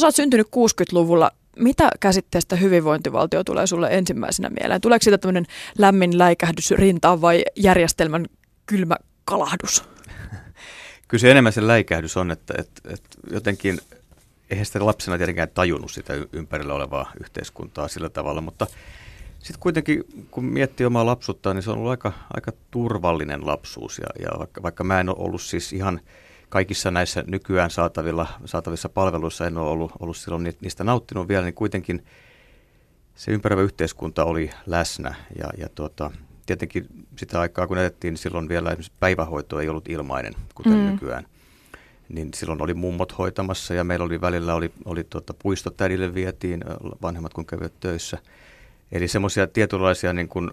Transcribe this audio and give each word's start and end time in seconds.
Sä 0.00 0.06
oot 0.06 0.14
syntynyt 0.14 0.46
60-luvulla. 0.46 1.30
Mitä 1.58 1.90
käsitteestä 2.00 2.56
hyvinvointivaltio 2.56 3.44
tulee 3.44 3.66
sulle 3.66 3.88
ensimmäisenä 3.90 4.50
mieleen? 4.60 4.80
Tuleeko 4.80 5.02
siitä 5.02 5.18
tämmöinen 5.18 5.46
lämmin 5.78 6.18
läikähdys 6.18 6.70
rintaan 6.70 7.20
vai 7.20 7.44
järjestelmän 7.56 8.26
kylmä 8.66 8.96
kalahdus? 9.24 9.84
Kyllä 11.08 11.20
se 11.20 11.30
enemmän 11.30 11.52
se 11.52 11.66
läikähdys 11.66 12.16
on, 12.16 12.30
että, 12.30 12.54
että, 12.58 12.80
että 12.88 13.08
jotenkin 13.30 13.78
eihän 14.50 14.66
sitä 14.66 14.86
lapsena 14.86 15.16
tietenkään 15.16 15.48
tajunnut 15.54 15.90
sitä 15.90 16.12
ympärillä 16.32 16.74
olevaa 16.74 17.12
yhteiskuntaa 17.20 17.88
sillä 17.88 18.08
tavalla, 18.08 18.40
mutta 18.40 18.66
sitten 19.38 19.60
kuitenkin, 19.60 20.04
kun 20.30 20.44
miettii 20.44 20.86
omaa 20.86 21.06
lapsuutta, 21.06 21.54
niin 21.54 21.62
se 21.62 21.70
on 21.70 21.78
ollut 21.78 21.90
aika, 21.90 22.12
aika 22.34 22.52
turvallinen 22.70 23.46
lapsuus. 23.46 23.98
Ja, 23.98 24.06
ja 24.22 24.38
vaikka, 24.38 24.62
vaikka 24.62 24.84
mä 24.84 25.00
en 25.00 25.08
ole 25.08 25.16
ollut 25.18 25.42
siis 25.42 25.72
ihan 25.72 26.00
kaikissa 26.48 26.90
näissä 26.90 27.24
nykyään 27.26 27.70
saatavilla, 27.70 28.26
saatavissa 28.44 28.88
palveluissa, 28.88 29.46
en 29.46 29.58
ole 29.58 29.70
ollut, 29.70 29.92
ollut 30.00 30.16
silloin 30.16 30.54
niistä 30.60 30.84
nauttinut 30.84 31.28
vielä, 31.28 31.44
niin 31.44 31.54
kuitenkin 31.54 32.04
se 33.14 33.30
ympäröivä 33.30 33.62
yhteiskunta 33.62 34.24
oli 34.24 34.50
läsnä. 34.66 35.14
Ja, 35.38 35.48
ja 35.58 35.68
tuota, 35.68 36.10
tietenkin 36.46 36.86
sitä 37.18 37.40
aikaa, 37.40 37.66
kun 37.66 37.78
elettiin, 37.78 38.12
niin 38.12 38.18
silloin 38.18 38.48
vielä 38.48 38.68
esimerkiksi 38.68 38.92
päivähoito 39.00 39.60
ei 39.60 39.68
ollut 39.68 39.88
ilmainen, 39.88 40.32
kuten 40.54 40.72
mm. 40.72 40.78
nykyään. 40.78 41.26
Niin 42.08 42.30
silloin 42.34 42.62
oli 42.62 42.74
mummot 42.74 43.18
hoitamassa 43.18 43.74
ja 43.74 43.84
meillä 43.84 44.04
oli 44.04 44.20
välillä 44.20 44.54
oli, 44.54 44.72
oli 44.84 45.04
tuota, 45.04 45.34
puistotädille 45.34 46.14
vietiin, 46.14 46.64
vanhemmat 47.02 47.34
kun 47.34 47.46
kävivät 47.46 47.80
töissä– 47.80 48.18
Eli 48.92 49.08
semmoisia 49.08 49.46
tietynlaisia 49.46 50.12
niin 50.12 50.28
kuin 50.28 50.50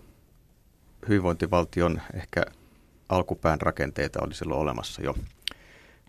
hyvinvointivaltion 1.08 2.02
ehkä 2.14 2.46
alkupään 3.10 3.62
rakenteita 3.62 4.20
oli 4.24 4.34
silloin 4.34 4.60
olemassa 4.62 5.02
jo. 5.02 5.16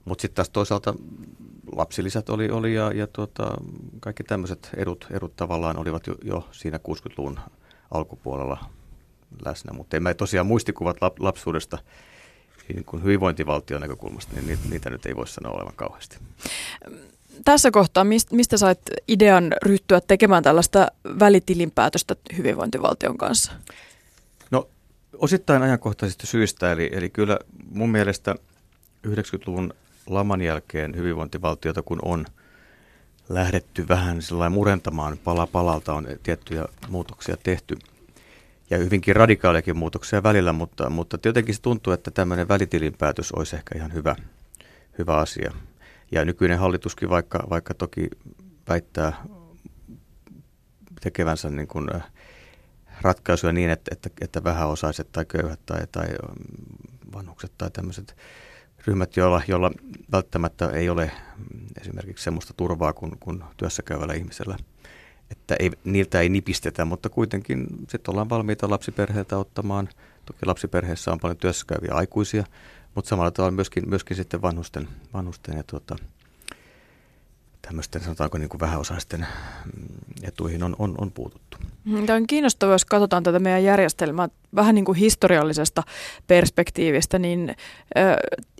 Mutta 0.05 0.23
sitten 0.23 0.35
taas 0.37 0.51
toisaalta 0.51 0.95
lapsilisät 1.73 2.29
oli, 2.29 2.51
oli 2.51 2.75
ja, 2.75 2.93
ja 2.93 3.07
tuota, 3.07 3.51
kaikki 4.01 4.25
tämmöiset 4.25 4.71
edut, 4.77 5.07
edut 5.11 5.37
tavallaan 5.37 5.77
olivat 5.77 6.07
jo, 6.07 6.15
jo 6.25 6.49
siinä 6.53 6.79
60-luvun 6.89 7.41
alkupuolella 7.91 8.65
läsnä. 9.45 9.73
Mutta 9.73 9.97
emme 9.97 10.15
tosiaan 10.15 10.47
muistikuvat 10.47 10.97
lap, 11.01 11.21
lapsuudesta 11.21 11.79
niin 12.69 12.85
kuin 12.85 13.03
hyvinvointivaltion 13.03 13.81
näkökulmasta, 13.81 14.35
niin 14.35 14.47
niitä, 14.47 14.63
niitä 14.71 14.91
nyt 14.91 15.07
ei 15.07 15.17
voi 15.17 15.29
sanoa 15.29 15.53
olevan 15.53 15.75
kauheasti 15.77 16.19
tässä 17.45 17.71
kohtaa, 17.71 18.05
mistä 18.33 18.57
sait 18.57 18.79
idean 19.09 19.53
ryhtyä 19.63 20.01
tekemään 20.01 20.43
tällaista 20.43 20.89
välitilinpäätöstä 21.19 22.17
hyvinvointivaltion 22.37 23.19
kanssa? 23.19 23.53
No 24.51 24.69
osittain 25.19 25.63
ajankohtaisista 25.63 26.27
syistä, 26.27 26.73
eli, 26.73 26.91
eli 26.93 27.11
kyllä 27.11 27.39
mun 27.71 27.91
mielestä 27.91 28.35
90-luvun 29.07 29.75
laman 30.07 30.43
jälkeen 30.43 30.97
hyvinvointivaltiota 30.97 31.83
kun 31.83 31.99
on 32.03 32.27
lähdetty 33.29 33.89
vähän 33.89 34.19
murentamaan 34.51 35.19
pala 35.25 35.47
palalta, 35.47 35.95
on 35.95 36.07
tiettyjä 36.23 36.65
muutoksia 36.89 37.37
tehty 37.37 37.77
ja 38.71 38.79
hyvinkin 38.79 39.17
radikaaliakin 39.17 39.77
muutoksia 39.77 40.23
välillä, 40.23 40.53
mutta, 40.53 40.91
mutta 40.91 41.19
jotenkin 41.25 41.55
se 41.55 41.63
tuntuu, 41.63 41.93
että 41.93 42.11
tämmöinen 42.11 42.49
välitilinpäätös 42.49 43.33
olisi 43.33 43.57
ehkä 43.57 43.79
ihan 43.79 43.93
hyvä, 43.93 44.17
hyvä 44.99 45.17
asia. 45.17 45.53
Ja 46.13 46.25
nykyinen 46.25 46.59
hallituskin, 46.59 47.11
vaikka, 47.11 47.47
vaikka 47.51 47.75
toki 47.75 48.09
väittää 48.69 49.25
tekevänsä 51.01 51.51
niin 51.51 51.69
kuin 51.69 51.97
äh, 51.97 52.03
ratkaisuja 53.01 53.53
niin, 53.53 53.71
että, 53.71 53.91
että, 53.93 54.11
että 54.21 54.45
vähäosaiset 54.45 55.13
tai 55.13 55.25
köyhät 55.25 55.61
tai, 55.67 55.81
tai 55.93 56.07
mm, 56.07 57.13
vanhukset 57.15 57.53
tai 57.59 57.71
tämmöiset 57.71 58.17
ryhmät, 58.87 59.17
joilla, 59.17 59.43
joilla 59.49 59.71
välttämättä 60.13 60.71
ei 60.71 60.89
ole 60.89 61.11
esimerkiksi 61.81 62.25
semmoista 62.25 62.55
turvaa 62.57 62.93
kuin, 62.93 63.19
kuin 63.21 63.45
työssä 63.57 63.83
käyvällä 63.83 64.15
ihmisellä, 64.15 64.57
että 65.31 65.57
ei, 65.59 65.71
niiltä 65.85 66.21
ei 66.21 66.29
nipistetä, 66.29 66.85
mutta 66.85 67.09
kuitenkin 67.09 67.67
sitten 67.89 68.13
ollaan 68.13 68.31
valmiita 68.31 68.71
lapsiperheiltä 68.71 69.39
ottamaan. 69.39 69.89
Toki 70.25 70.47
lapsiperheessä 70.47 71.13
on 71.13 71.21
paljon 71.21 71.37
työssä 71.37 71.67
käyviä 71.67 71.95
aikuisia, 71.95 72.45
mutta 72.95 73.09
samalla 73.09 73.31
tavalla 73.31 73.51
myöskin, 73.51 73.89
myöskin 73.89 74.17
sitten 74.17 74.43
vanhusten, 74.43 74.89
vanhusten 75.15 75.57
ja 75.57 75.63
tuota, 75.67 75.97
tämmöisten 77.65 78.03
sanotaanko 78.03 78.39
niin 78.39 78.49
kuin 78.49 78.61
vähäosaisten 78.61 79.21
mm, 79.21 80.29
etuihin 80.29 80.63
on, 80.63 80.77
on, 80.79 80.95
on 80.99 81.13
puututtu. 81.13 81.57
Mm, 81.85 82.07
tämä 82.07 82.17
on 82.17 82.27
kiinnostavaa, 82.27 82.75
jos 82.75 82.85
katsotaan 82.85 83.23
tätä 83.23 83.39
meidän 83.39 83.65
järjestelmää 83.65 84.29
vähän 84.55 84.75
niin 84.75 84.85
kuin 84.85 84.99
historiallisesta 84.99 85.83
perspektiivistä, 86.27 87.19
niin 87.19 87.57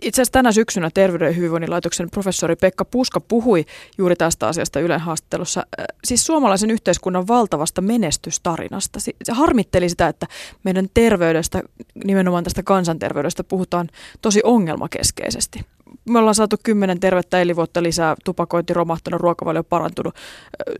itse 0.01 0.21
asiassa 0.21 0.31
tänä 0.31 0.51
syksynä 0.51 0.89
Terveyden 0.93 1.25
ja 1.25 1.33
hyvinvoinnin 1.33 1.69
laitoksen 1.69 2.09
professori 2.09 2.55
Pekka 2.55 2.85
Puska 2.85 3.19
puhui 3.19 3.65
juuri 3.97 4.15
tästä 4.15 4.47
asiasta 4.47 4.79
Ylen 4.79 4.99
haastattelussa, 4.99 5.65
siis 6.03 6.25
suomalaisen 6.25 6.71
yhteiskunnan 6.71 7.27
valtavasta 7.27 7.81
menestystarinasta. 7.81 8.99
Se 8.99 9.33
harmitteli 9.33 9.89
sitä, 9.89 10.07
että 10.07 10.27
meidän 10.63 10.87
terveydestä, 10.93 11.63
nimenomaan 12.03 12.43
tästä 12.43 12.63
kansanterveydestä 12.63 13.43
puhutaan 13.43 13.89
tosi 14.21 14.41
ongelmakeskeisesti 14.43 15.65
me 16.09 16.19
ollaan 16.19 16.35
saatu 16.35 16.55
kymmenen 16.63 16.99
tervettä 16.99 17.41
elinvuotta 17.41 17.83
lisää, 17.83 18.15
tupakointi 18.25 18.73
romahtanut, 18.73 19.21
ruokavalio 19.21 19.63
parantunut, 19.63 20.15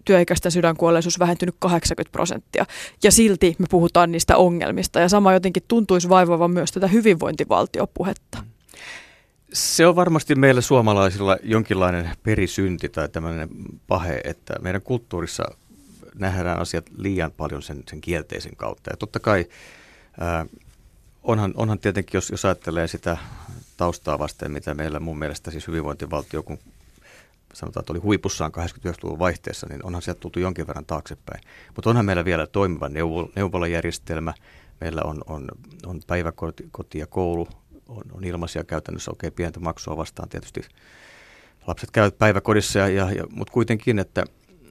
työikäisten 0.06 0.52
sydänkuolleisuus 0.52 1.20
vähentynyt 1.20 1.56
80 1.60 2.12
prosenttia. 2.12 2.66
Ja 3.04 3.12
silti 3.12 3.56
me 3.60 3.66
puhutaan 3.70 4.12
niistä 4.12 4.38
ongelmista. 4.38 5.00
Ja 5.00 5.10
sama 5.10 5.34
jotenkin 5.34 5.64
tuntuisi 5.68 6.10
vaivavan 6.10 6.52
myös 6.52 6.72
tätä 6.72 6.88
hyvinvointivaltiopuhetta. 6.88 8.44
Se 9.54 9.88
on 9.88 9.96
varmasti 9.96 10.36
meillä 10.36 10.62
suomalaisilla 10.62 11.38
jonkinlainen 11.44 12.10
perisynti 12.24 12.90
tai 12.90 13.10
tämmöinen 13.10 13.50
pahe, 13.88 14.22
että 14.24 14.54
meidän 14.62 14.82
kulttuurissa 14.82 15.44
nähdään 16.16 16.60
asiat 16.60 16.86
liian 16.98 17.32
paljon 17.32 17.62
sen, 17.62 17.84
sen 17.90 18.02
kielteisen 18.02 18.56
kautta. 18.56 18.90
Ja 18.90 18.98
totta 18.98 19.20
kai 19.20 19.46
ää, 20.20 20.46
onhan, 21.24 21.54
onhan 21.56 21.80
tietenkin, 21.80 22.18
jos, 22.18 22.30
jos 22.30 22.46
ajattelee 22.46 22.88
sitä 22.88 23.18
taustaa 23.78 24.20
vasten, 24.20 24.52
mitä 24.52 24.74
meillä 24.74 25.00
mun 25.00 25.20
mielestä 25.20 25.52
siis 25.52 25.68
hyvinvointivaltio, 25.68 26.44
kun 26.44 26.60
sanotaan, 27.54 27.82
että 27.82 27.94
oli 27.94 28.00
huipussaan 28.00 28.52
89-luvun 28.58 29.20
vaihteessa, 29.20 29.68
niin 29.70 29.86
onhan 29.86 30.02
sieltä 30.02 30.20
tultu 30.20 30.40
jonkin 30.40 30.68
verran 30.68 30.86
taaksepäin. 30.86 31.44
Mutta 31.76 31.90
onhan 31.90 32.06
meillä 32.06 32.26
vielä 32.26 32.48
toimiva 32.48 32.90
neuvolajärjestelmä, 33.36 34.34
meillä 34.82 35.02
on, 35.04 35.22
on, 35.28 35.48
on 35.86 36.02
päiväkoti 36.08 37.00
ja 37.00 37.08
koulu, 37.08 37.48
on, 37.88 38.04
on 38.12 38.24
ilmaisia 38.24 38.64
käytännössä, 38.64 39.12
okei 39.12 39.28
okay, 39.28 39.36
pientä 39.36 39.60
maksua 39.60 39.98
vastaan 39.98 40.30
tietysti 40.30 40.62
lapset 41.68 41.92
käyvät 41.92 42.18
päiväkodissa, 42.18 42.80
ja, 42.80 42.88
ja, 42.88 43.12
ja, 43.12 43.24
mutta 43.30 43.54
kuitenkin, 43.54 44.00
että, 44.00 44.24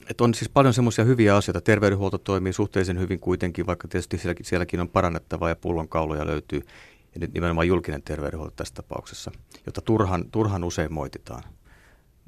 että 0.09 0.23
on 0.23 0.33
siis 0.33 0.49
paljon 0.49 0.73
semmoisia 0.73 1.05
hyviä 1.05 1.35
asioita. 1.35 1.61
Terveydenhuolto 1.61 2.17
toimii 2.17 2.53
suhteellisen 2.53 2.99
hyvin 2.99 3.19
kuitenkin, 3.19 3.65
vaikka 3.65 3.87
tietysti 3.87 4.17
sielläkin, 4.17 4.45
sielläkin 4.45 4.79
on 4.79 4.89
parannettavaa 4.89 5.49
ja 5.49 5.55
pullonkauloja 5.55 6.25
löytyy 6.25 6.61
ja 7.15 7.19
nyt 7.19 7.33
nimenomaan 7.33 7.67
julkinen 7.67 8.01
terveydenhuolto 8.01 8.53
tässä 8.55 8.73
tapauksessa, 8.73 9.31
jota 9.65 9.81
turhan, 9.81 10.25
turhan 10.31 10.63
usein 10.63 10.93
moititaan. 10.93 11.43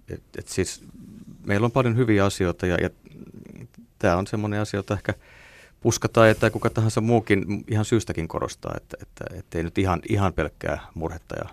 Et, 0.09 0.23
et 0.37 0.47
siis 0.47 0.83
meillä 1.45 1.65
on 1.65 1.71
paljon 1.71 1.97
hyviä 1.97 2.25
asioita 2.25 2.67
ja, 2.67 2.77
ja 2.81 2.89
tämä 3.99 4.17
on 4.17 4.27
semmoinen 4.27 4.61
asia, 4.61 4.77
jota 4.77 4.93
ehkä 4.93 5.13
puska 5.81 6.09
tai 6.09 6.29
että 6.29 6.49
kuka 6.49 6.69
tahansa 6.69 7.01
muukin 7.01 7.63
ihan 7.67 7.85
syystäkin 7.85 8.27
korostaa, 8.27 8.73
että, 8.77 8.97
että 9.31 9.57
ei 9.57 9.63
nyt 9.63 9.77
ihan, 9.77 10.01
ihan 10.09 10.33
pelkkää 10.33 10.87
murhetta 10.93 11.35
ja 11.35 11.49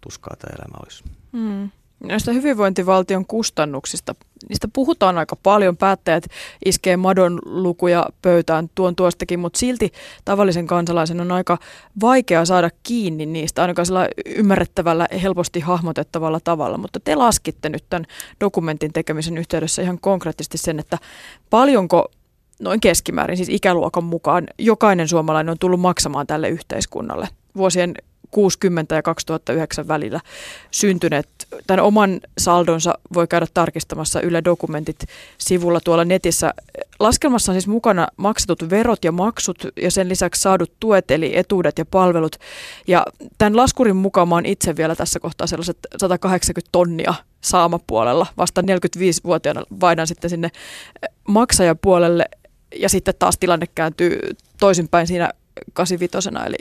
tuskaa 0.00 0.36
tämä 0.38 0.56
elämä 0.58 0.78
olisi. 0.82 1.04
Mm. 1.32 1.70
Näistä 2.04 2.32
hyvinvointivaltion 2.32 3.26
kustannuksista, 3.26 4.14
niistä 4.48 4.68
puhutaan 4.72 5.18
aika 5.18 5.36
paljon. 5.36 5.76
Päättäjät 5.76 6.24
iskee 6.64 6.96
madon 6.96 7.38
lukuja 7.44 8.06
pöytään 8.22 8.70
tuon 8.74 8.96
tuostakin, 8.96 9.40
mutta 9.40 9.58
silti 9.58 9.92
tavallisen 10.24 10.66
kansalaisen 10.66 11.20
on 11.20 11.32
aika 11.32 11.58
vaikea 12.00 12.44
saada 12.44 12.70
kiinni 12.82 13.26
niistä, 13.26 13.62
ainakaan 13.62 13.86
sillä 13.86 14.08
ymmärrettävällä, 14.26 15.08
helposti 15.22 15.60
hahmotettavalla 15.60 16.40
tavalla. 16.44 16.78
Mutta 16.78 17.00
te 17.00 17.14
laskitte 17.14 17.68
nyt 17.68 17.84
tämän 17.90 18.06
dokumentin 18.40 18.92
tekemisen 18.92 19.38
yhteydessä 19.38 19.82
ihan 19.82 19.98
konkreettisesti 20.00 20.58
sen, 20.58 20.78
että 20.78 20.98
paljonko 21.50 22.10
noin 22.60 22.80
keskimäärin, 22.80 23.36
siis 23.36 23.48
ikäluokan 23.48 24.04
mukaan, 24.04 24.46
jokainen 24.58 25.08
suomalainen 25.08 25.50
on 25.50 25.58
tullut 25.58 25.80
maksamaan 25.80 26.26
tälle 26.26 26.48
yhteiskunnalle 26.48 27.28
vuosien 27.56 27.94
60 28.32 28.94
ja 28.94 29.02
2009 29.02 29.88
välillä 29.88 30.20
syntyneet. 30.70 31.28
Tämän 31.66 31.84
oman 31.84 32.20
saldonsa 32.38 32.94
voi 33.14 33.26
käydä 33.26 33.46
tarkistamassa 33.54 34.20
Yle 34.20 34.44
Dokumentit 34.44 34.98
sivulla 35.38 35.80
tuolla 35.80 36.04
netissä. 36.04 36.54
Laskelmassa 37.00 37.52
on 37.52 37.54
siis 37.54 37.66
mukana 37.66 38.08
maksetut 38.16 38.70
verot 38.70 39.04
ja 39.04 39.12
maksut 39.12 39.56
ja 39.76 39.90
sen 39.90 40.08
lisäksi 40.08 40.42
saadut 40.42 40.72
tuet 40.80 41.10
eli 41.10 41.36
etuudet 41.36 41.78
ja 41.78 41.84
palvelut. 41.84 42.36
Ja 42.86 43.06
tämän 43.38 43.56
laskurin 43.56 43.96
mukaan 43.96 44.28
mä 44.28 44.34
oon 44.34 44.46
itse 44.46 44.76
vielä 44.76 44.96
tässä 44.96 45.20
kohtaa 45.20 45.46
sellaiset 45.46 45.78
180 45.96 46.68
tonnia 46.72 47.14
saamapuolella. 47.40 48.26
Vasta 48.38 48.60
45-vuotiaana 48.60 49.62
vaihdan 49.80 50.06
sitten 50.06 50.30
sinne 50.30 50.50
maksajapuolelle 51.28 52.24
ja 52.76 52.88
sitten 52.88 53.14
taas 53.18 53.38
tilanne 53.38 53.66
kääntyy 53.74 54.20
toisinpäin 54.60 55.06
siinä 55.06 55.30
85 55.72 56.28
eli 56.46 56.56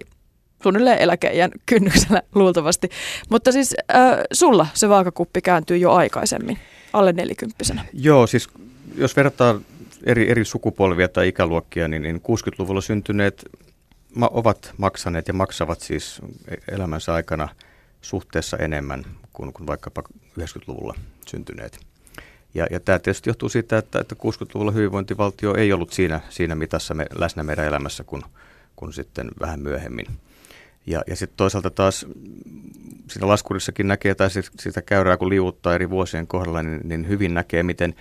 suunnilleen 0.64 1.00
eläkeijän 1.00 1.52
kynnyksellä 1.66 2.22
luultavasti. 2.36 2.90
Mutta 3.30 3.52
siis 3.52 3.76
äh, 3.96 4.18
sulla 4.34 4.68
se 4.74 4.90
vaakakuppi 4.90 5.42
kääntyy 5.42 5.78
jo 5.78 5.92
aikaisemmin. 5.92 6.58
alle 6.94 7.14
nelikymppisenä? 7.14 7.86
Joo, 7.94 8.28
siis 8.28 8.50
jos 8.96 9.16
verrataan 9.16 9.66
eri, 10.04 10.32
eri 10.32 10.46
sukupolvia 10.46 11.08
tai 11.08 11.28
ikäluokkia, 11.28 11.88
niin, 11.88 12.02
niin 12.02 12.16
60-luvulla 12.16 12.82
syntyneet 12.82 13.46
ma- 14.16 14.30
ovat 14.34 14.74
maksaneet 14.78 15.28
ja 15.28 15.34
maksavat 15.34 15.82
siis 15.82 16.22
elämänsä 16.72 17.14
aikana 17.14 17.50
suhteessa 18.02 18.58
enemmän 18.58 19.06
kuin, 19.34 19.54
kuin 19.54 19.68
vaikkapa 19.68 20.04
90-luvulla 20.40 20.96
syntyneet. 21.28 21.80
Ja, 22.54 22.68
ja 22.72 22.80
tämä 22.80 23.00
tietysti 23.00 23.30
johtuu 23.30 23.50
siitä, 23.50 23.78
että, 23.78 24.00
että 24.00 24.16
60-luvulla 24.16 24.72
hyvinvointivaltio 24.72 25.56
ei 25.56 25.74
ollut 25.74 25.92
siinä, 25.92 26.20
siinä 26.30 26.56
mitassa 26.56 26.94
me, 26.94 27.06
läsnä 27.16 27.44
meidän 27.44 27.66
elämässä 27.66 28.04
kuin, 28.04 28.24
kuin 28.76 28.94
sitten 28.94 29.32
vähän 29.40 29.60
myöhemmin. 29.60 30.06
Ja, 30.86 31.02
ja 31.08 31.16
sitten 31.16 31.38
toisaalta 31.38 31.70
taas 31.70 32.06
siinä 33.08 33.28
laskurissakin 33.28 33.88
näkee, 33.88 34.16
tai 34.16 34.30
sitä 34.60 34.82
käyrää 34.82 35.18
kun 35.18 35.30
liuuttaa 35.30 35.76
eri 35.76 35.90
vuosien 35.90 36.28
kohdalla, 36.28 36.64
niin, 36.64 36.82
niin 36.84 37.08
hyvin 37.08 37.34
näkee, 37.34 37.64
miten 37.64 37.96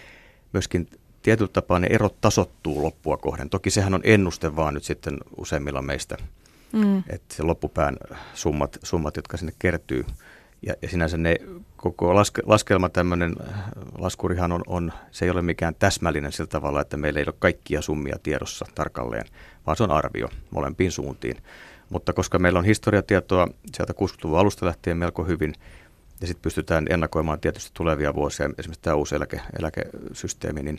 myöskin 0.52 0.88
tietyllä 1.22 1.50
tapaa 1.52 1.78
ne 1.78 1.86
erot 1.90 2.20
tasottuu 2.20 2.82
loppua 2.82 3.16
kohden. 3.16 3.50
Toki 3.50 3.70
sehän 3.70 3.94
on 3.94 4.00
ennuste 4.04 4.56
vaan 4.56 4.74
nyt 4.74 4.84
sitten 4.84 5.18
useimmilla 5.36 5.82
meistä, 5.82 6.16
mm. 6.72 6.98
että 6.98 7.34
se 7.34 7.42
loppupään 7.42 7.96
summat, 8.34 8.78
summat, 8.82 9.16
jotka 9.16 9.36
sinne 9.36 9.52
kertyy. 9.58 10.04
Ja, 10.66 10.74
ja 10.82 10.88
sinänsä 10.88 11.16
ne 11.16 11.36
koko 11.76 12.14
laske, 12.14 12.42
laskelma, 12.46 12.88
tämmöinen 12.88 13.36
laskurihan 13.98 14.52
on, 14.52 14.62
on, 14.66 14.92
se 15.10 15.24
ei 15.24 15.30
ole 15.30 15.42
mikään 15.42 15.74
täsmällinen 15.74 16.32
sillä 16.32 16.48
tavalla, 16.48 16.80
että 16.80 16.96
meillä 16.96 17.20
ei 17.20 17.26
ole 17.26 17.34
kaikkia 17.38 17.82
summia 17.82 18.16
tiedossa 18.22 18.66
tarkalleen, 18.74 19.26
vaan 19.66 19.76
se 19.76 19.82
on 19.82 19.90
arvio 19.90 20.28
molempiin 20.50 20.92
suuntiin. 20.92 21.36
Mutta 21.90 22.12
koska 22.12 22.38
meillä 22.38 22.58
on 22.58 22.64
historiatietoa 22.64 23.48
sieltä 23.74 23.92
60-luvun 23.92 24.38
alusta 24.38 24.66
lähtien 24.66 24.96
melko 24.96 25.24
hyvin, 25.24 25.54
ja 26.20 26.26
sitten 26.26 26.42
pystytään 26.42 26.86
ennakoimaan 26.90 27.40
tietysti 27.40 27.70
tulevia 27.74 28.14
vuosia, 28.14 28.50
esimerkiksi 28.58 28.82
tämä 28.82 28.96
uusi 28.96 29.14
eläke, 29.14 29.40
eläkesysteemi, 29.58 30.62
niin, 30.62 30.78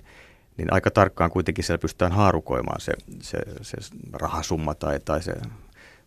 niin 0.57 0.73
aika 0.73 0.91
tarkkaan 0.91 1.31
kuitenkin 1.31 1.63
siellä 1.63 1.81
pystytään 1.81 2.11
haarukoimaan 2.11 2.81
se, 2.81 2.93
se, 3.19 3.37
se 3.61 3.77
rahasumma 4.13 4.75
tai, 4.75 4.99
tai 4.99 5.23
se 5.23 5.33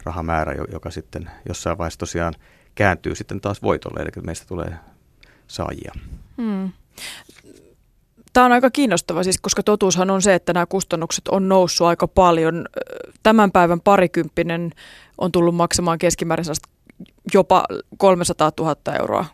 rahamäärä, 0.04 0.54
joka 0.72 0.90
sitten 0.90 1.30
jossain 1.48 1.78
vaiheessa 1.78 1.98
tosiaan 1.98 2.34
kääntyy 2.74 3.14
sitten 3.14 3.40
taas 3.40 3.62
voitolle, 3.62 4.00
eli 4.00 4.10
meistä 4.22 4.46
tulee 4.46 4.74
saajia. 5.46 5.92
Hmm. 6.36 6.72
Tämä 8.34 8.46
on 8.46 8.52
aika 8.52 8.70
kiinnostava, 8.70 9.22
siis, 9.22 9.40
koska 9.40 9.62
totuushan 9.62 10.10
on 10.10 10.22
se, 10.22 10.34
että 10.34 10.52
nämä 10.52 10.66
kustannukset 10.66 11.28
on 11.28 11.48
noussut 11.48 11.86
aika 11.86 12.08
paljon. 12.08 12.66
Tämän 13.22 13.52
päivän 13.52 13.80
parikymppinen 13.80 14.70
on 15.18 15.32
tullut 15.32 15.54
maksamaan 15.54 15.98
keskimäärin 15.98 16.46
jopa 17.34 17.64
300 17.96 18.52
000 18.60 18.76
euroa, 19.00 19.24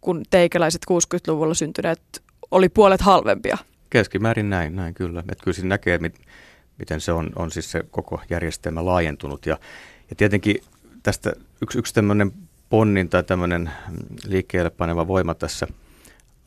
kun 0.00 0.22
teikäläiset 0.30 0.82
60-luvulla 0.90 1.54
syntyneet 1.54 2.22
oli 2.50 2.68
puolet 2.68 3.00
halvempia. 3.00 3.58
Keskimäärin 3.90 4.50
näin, 4.50 4.76
näin 4.76 4.94
kyllä. 4.94 5.20
Että 5.20 5.44
kyllä 5.44 5.54
siinä 5.54 5.68
näkee, 5.68 5.98
miten 6.78 7.00
se 7.00 7.12
on, 7.12 7.30
on 7.36 7.50
siis 7.50 7.70
se 7.70 7.84
koko 7.90 8.20
järjestelmä 8.30 8.84
laajentunut. 8.84 9.46
Ja, 9.46 9.58
ja 10.10 10.16
tietenkin 10.16 10.56
tästä 11.02 11.32
yksi, 11.62 11.78
yksi 11.78 11.94
tämmöinen 11.94 12.32
ponnin 12.70 13.08
tai 13.08 13.22
tämmöinen 13.22 13.70
liikkeelle 14.26 14.70
paneva 14.70 15.06
voima 15.06 15.34
tässä– 15.34 15.66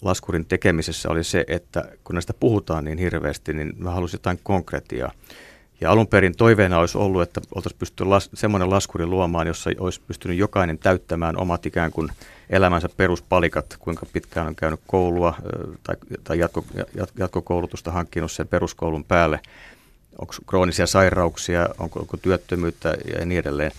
laskurin 0.02 0.46
tekemisessä 0.46 1.10
oli 1.10 1.24
se, 1.24 1.46
että 1.48 1.86
kun 2.04 2.16
näistä 2.16 2.34
puhutaan 2.34 2.86
niin 2.86 2.98
hirveästi, 2.98 3.54
niin 3.54 3.74
mä 3.78 3.92
halusin 3.92 4.18
jotain 4.18 4.40
konkretiaa. 4.44 5.12
Ja 5.82 5.92
alun 5.92 6.08
perin 6.08 6.36
toiveena 6.38 6.80
olisi 6.80 6.98
ollut, 6.98 7.22
että 7.22 7.42
oltaisiin 7.56 7.80
pystynyt 7.80 8.10
las, 8.10 8.30
semmoinen 8.34 8.70
laskuri 8.70 9.06
luomaan, 9.06 9.48
jossa 9.48 9.70
olisi 9.80 10.02
pystynyt 10.08 10.38
jokainen 10.38 10.78
täyttämään 10.78 11.38
omat 11.38 11.66
ikään 11.66 11.92
kuin 11.92 12.10
elämänsä 12.50 12.90
peruspalikat, 12.98 13.76
kuinka 13.80 14.06
pitkään 14.14 14.48
on 14.48 14.56
käynyt 14.56 14.80
koulua 14.88 15.36
tai, 15.84 15.96
tai 16.24 16.40
jatko, 16.40 16.66
jatkokoulutusta 17.18 17.92
hankkinut 17.92 18.32
sen 18.32 18.48
peruskoulun 18.48 19.04
päälle, 19.04 19.40
onko 20.18 20.34
kroonisia 20.48 20.88
sairauksia, 20.88 21.70
onko, 21.78 22.00
onko 22.00 22.18
työttömyyttä 22.18 22.98
ja 23.20 23.26
niin 23.26 23.40
edelleen. 23.40 23.72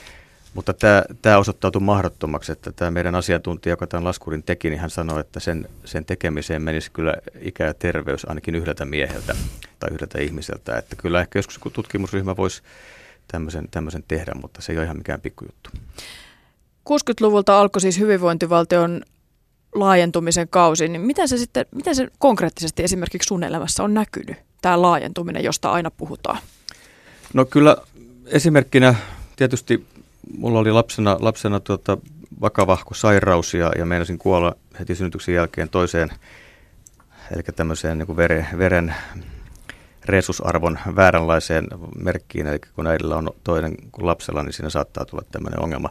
Mutta 0.55 0.73
tämä, 0.73 1.03
tämä 1.23 1.39
osoittautui 1.39 1.83
mahdottomaksi, 1.83 2.53
että 2.53 2.73
tämä 2.73 2.91
meidän 2.91 3.15
asiantuntija, 3.15 3.73
joka 3.73 3.87
tämän 3.87 4.05
laskurin 4.05 4.43
teki, 4.43 4.71
niin 4.71 4.81
hän 4.81 4.91
sanoi, 4.91 5.21
että 5.21 5.41
sen, 5.41 5.69
sen 5.85 6.05
tekemiseen 6.05 6.63
menisi 6.63 6.91
kyllä 6.91 7.15
ikä 7.41 7.65
ja 7.65 7.75
terveys 7.75 8.25
ainakin 8.29 8.55
yhdeltä 8.55 8.85
mieheltä 8.85 9.37
tai 9.79 9.91
yhdeltä 9.93 10.21
ihmiseltä. 10.21 10.79
Että 10.79 10.97
kyllä 10.97 11.21
ehkä 11.21 11.39
joskus 11.39 11.59
kun 11.59 11.73
tutkimusryhmä 11.73 12.37
voisi 12.37 12.63
tämmöisen, 13.29 13.69
tämmöisen 13.71 14.05
tehdä, 14.09 14.33
mutta 14.35 14.63
se 14.63 14.73
ei 14.73 14.79
ole 14.79 14.85
ihan 14.85 14.97
mikään 14.97 15.21
pikkujuttu. 15.21 15.71
60-luvulta 16.91 17.61
alkoi 17.61 17.81
siis 17.81 17.99
hyvinvointivaltion 17.99 19.03
laajentumisen 19.75 20.49
kausi, 20.49 20.89
niin 20.89 21.01
miten 21.01 21.29
se 21.29 21.39
sitten, 21.39 21.67
miten 21.75 21.95
se 21.95 22.09
konkreettisesti 22.19 22.83
esimerkiksi 22.83 23.27
sun 23.27 23.45
elämässä 23.45 23.83
on 23.83 23.95
näkynyt, 23.95 24.37
tämä 24.63 24.83
laajentuminen, 24.83 25.45
josta 25.45 25.71
aina 25.71 25.91
puhutaan? 25.91 26.39
No 27.35 27.45
kyllä 27.45 27.77
esimerkkinä 28.27 28.95
tietysti 29.37 29.87
mulla 30.39 30.59
oli 30.59 30.73
lapsena, 30.73 31.17
lapsena 31.21 31.61
tuota, 31.61 31.99
vakavahko 32.41 32.95
sairaus 32.95 33.55
ja, 33.55 33.73
ja 33.79 33.87
meinasin 33.87 34.19
kuolla 34.19 34.57
heti 34.79 34.95
synnytyksen 34.95 35.35
jälkeen 35.35 35.69
toiseen, 35.69 36.11
eli 37.33 37.43
tämmöiseen 37.43 37.99
niin 37.99 38.17
veren, 38.17 38.47
veren 38.59 38.95
resusarvon 40.05 40.79
vääränlaiseen 40.97 41.67
merkkiin, 41.99 42.47
eli 42.47 42.59
kun 42.75 42.87
äidillä 42.87 43.17
on 43.17 43.31
toinen 43.45 43.75
kuin 43.93 44.07
lapsella, 44.07 44.43
niin 44.43 44.53
siinä 44.53 44.71
saattaa 44.71 45.05
tulla 45.05 45.25
tämmöinen 45.33 45.63
ongelma. 45.63 45.91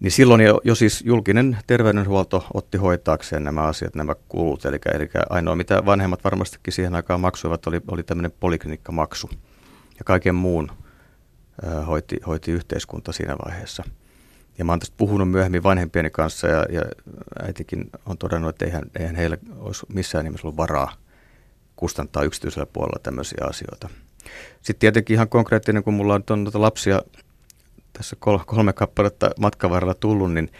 Niin 0.00 0.10
silloin 0.10 0.40
jo, 0.40 0.60
jo 0.64 0.74
siis 0.74 1.02
julkinen 1.06 1.58
terveydenhuolto 1.66 2.46
otti 2.54 2.78
hoitaakseen 2.78 3.44
nämä 3.44 3.62
asiat, 3.62 3.94
nämä 3.94 4.14
kulut. 4.28 4.64
Eli, 4.64 4.78
eli 4.94 5.10
ainoa 5.30 5.56
mitä 5.56 5.86
vanhemmat 5.86 6.24
varmastikin 6.24 6.72
siihen 6.72 6.94
aikaan 6.94 7.20
maksuivat 7.20 7.66
oli, 7.66 7.80
oli 7.90 8.02
tämmöinen 8.02 8.32
poliklinikkamaksu. 8.40 9.30
Ja 9.98 10.04
kaiken 10.04 10.34
muun 10.34 10.70
hoiti, 11.86 12.16
hoiti 12.26 12.52
yhteiskunta 12.52 13.12
siinä 13.12 13.36
vaiheessa. 13.44 13.84
Ja 14.58 14.64
mä 14.64 14.72
oon 14.72 14.80
tästä 14.80 14.94
puhunut 14.96 15.30
myöhemmin 15.30 15.62
vanhempieni 15.62 16.10
kanssa 16.10 16.46
ja, 16.46 16.66
ja 16.70 16.82
äitikin 17.42 17.90
on 18.06 18.18
todennut, 18.18 18.50
että 18.50 18.64
eihän, 18.64 18.84
eihän 18.98 19.16
heillä 19.16 19.36
olisi 19.56 19.86
missään 19.88 20.24
nimessä 20.24 20.46
ollut 20.46 20.56
varaa 20.56 20.92
kustantaa 21.76 22.22
yksityisellä 22.22 22.66
puolella 22.66 23.00
tämmöisiä 23.02 23.46
asioita. 23.50 23.88
Sitten 24.56 24.80
tietenkin 24.80 25.14
ihan 25.14 25.28
konkreettinen, 25.28 25.82
kun 25.82 25.94
mulla 25.94 26.14
on 26.14 26.22
noita 26.44 26.60
lapsia 26.60 27.02
tässä 27.92 28.16
kolme 28.46 28.72
kappaletta 28.72 29.30
matkan 29.38 29.70
varrella 29.70 29.94
tullut, 29.94 30.32
niin, 30.32 30.52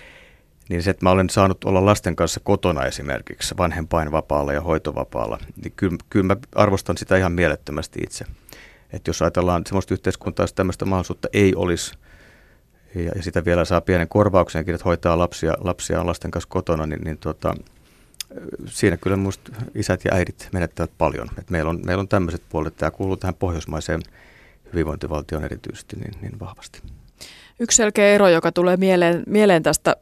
niin 0.68 0.82
se, 0.82 0.90
että 0.90 1.04
mä 1.04 1.10
olen 1.10 1.30
saanut 1.30 1.64
olla 1.64 1.84
lasten 1.84 2.16
kanssa 2.16 2.40
kotona 2.40 2.84
esimerkiksi 2.84 3.56
vanhempainvapaalla 3.56 4.52
ja 4.52 4.60
hoitovapaalla, 4.60 5.38
niin 5.62 5.72
kyllä, 5.76 5.96
kyllä 6.10 6.26
mä 6.26 6.36
arvostan 6.54 6.96
sitä 6.96 7.16
ihan 7.16 7.32
mielettömästi 7.32 8.00
itse. 8.02 8.24
Että 8.92 9.08
jos 9.08 9.22
ajatellaan 9.22 9.62
sellaista 9.66 9.94
yhteiskuntaa, 9.94 10.44
jos 10.44 10.52
tämmöistä 10.52 10.84
mahdollisuutta 10.84 11.28
ei 11.32 11.54
olisi, 11.54 11.94
ja, 12.94 13.12
ja 13.16 13.22
sitä 13.22 13.44
vielä 13.44 13.64
saa 13.64 13.80
pienen 13.80 14.08
korvauksenkin, 14.08 14.74
että 14.74 14.84
hoitaa 14.84 15.18
lapsia, 15.18 15.54
lapsia 15.60 16.06
lasten 16.06 16.30
kanssa 16.30 16.48
kotona, 16.48 16.86
niin, 16.86 17.00
niin 17.04 17.18
tota, 17.18 17.54
siinä 18.66 18.96
kyllä 18.96 19.16
minusta 19.16 19.52
isät 19.74 20.04
ja 20.04 20.14
äidit 20.14 20.48
menettävät 20.52 20.90
paljon. 20.98 21.28
Et 21.38 21.50
meillä, 21.50 21.70
on, 21.70 21.80
meillä 21.86 22.00
on 22.00 22.08
tämmöiset 22.08 22.42
puolet, 22.48 22.76
tämä 22.76 22.90
kuuluu 22.90 23.16
tähän 23.16 23.34
pohjoismaiseen 23.34 24.00
hyvinvointivaltioon 24.72 25.44
erityisesti 25.44 25.96
niin, 25.96 26.12
niin 26.22 26.40
vahvasti. 26.40 26.82
Yksi 27.60 27.76
selkeä 27.76 28.08
ero, 28.08 28.28
joka 28.28 28.52
tulee 28.52 28.76
mieleen, 28.76 29.22
mieleen 29.26 29.62
tästä 29.62 29.96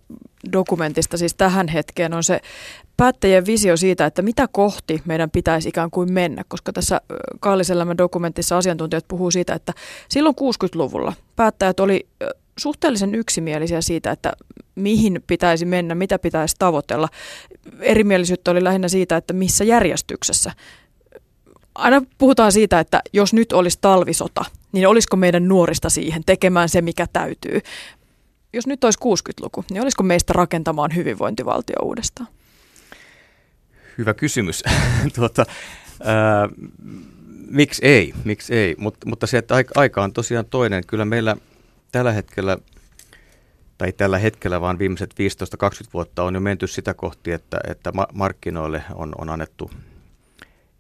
dokumentista 0.53 1.17
siis 1.17 1.35
tähän 1.35 1.69
hetkeen, 1.69 2.14
on 2.14 2.25
se 2.25 2.41
päättäjien 2.96 3.46
visio 3.46 3.76
siitä, 3.76 4.06
että 4.06 4.22
mitä 4.22 4.48
kohti 4.52 5.02
meidän 5.04 5.30
pitäisi 5.30 5.68
ikään 5.68 5.90
kuin 5.90 6.12
mennä, 6.12 6.42
koska 6.48 6.72
tässä 6.72 7.00
Kaalliselämän 7.40 7.98
dokumentissa 7.98 8.58
asiantuntijat 8.58 9.04
puhuu 9.08 9.30
siitä, 9.30 9.54
että 9.54 9.72
silloin 10.08 10.34
60-luvulla 10.40 11.12
päättäjät 11.36 11.80
oli 11.80 12.06
suhteellisen 12.58 13.14
yksimielisiä 13.14 13.80
siitä, 13.80 14.10
että 14.10 14.32
mihin 14.74 15.22
pitäisi 15.26 15.64
mennä, 15.64 15.94
mitä 15.94 16.18
pitäisi 16.18 16.56
tavoitella. 16.58 17.08
Erimielisyyttä 17.80 18.50
oli 18.50 18.64
lähinnä 18.64 18.88
siitä, 18.88 19.16
että 19.16 19.32
missä 19.32 19.64
järjestyksessä. 19.64 20.52
Aina 21.74 22.02
puhutaan 22.18 22.52
siitä, 22.52 22.80
että 22.80 23.02
jos 23.12 23.32
nyt 23.32 23.52
olisi 23.52 23.78
talvisota, 23.80 24.44
niin 24.72 24.88
olisiko 24.88 25.16
meidän 25.16 25.48
nuorista 25.48 25.90
siihen 25.90 26.22
tekemään 26.26 26.68
se, 26.68 26.82
mikä 26.82 27.06
täytyy. 27.12 27.60
Jos 28.52 28.66
nyt 28.66 28.84
olisi 28.84 28.98
60-luku, 29.04 29.64
niin 29.70 29.82
olisiko 29.82 30.02
meistä 30.02 30.32
rakentamaan 30.32 30.94
hyvinvointivaltio 30.94 31.76
uudestaan? 31.82 32.28
Hyvä 33.98 34.14
kysymys. 34.14 34.62
tuota, 35.16 35.44
ää, 36.04 36.48
miksi 37.50 37.86
ei? 37.86 38.14
Miksi 38.24 38.54
ei? 38.54 38.74
Mut, 38.78 38.96
mutta 39.06 39.26
se, 39.26 39.38
että 39.38 39.54
aika 39.76 40.02
on 40.02 40.12
tosiaan 40.12 40.46
toinen. 40.46 40.86
Kyllä 40.86 41.04
meillä 41.04 41.36
tällä 41.92 42.12
hetkellä, 42.12 42.58
tai 43.78 43.92
tällä 43.92 44.18
hetkellä 44.18 44.60
vaan 44.60 44.78
viimeiset 44.78 45.14
15-20 45.84 45.88
vuotta 45.94 46.22
on 46.22 46.34
jo 46.34 46.40
menty 46.40 46.66
sitä 46.66 46.94
kohti, 46.94 47.32
että, 47.32 47.60
että 47.68 47.92
markkinoille 48.12 48.84
on, 48.94 49.12
on 49.18 49.30
annettu 49.30 49.70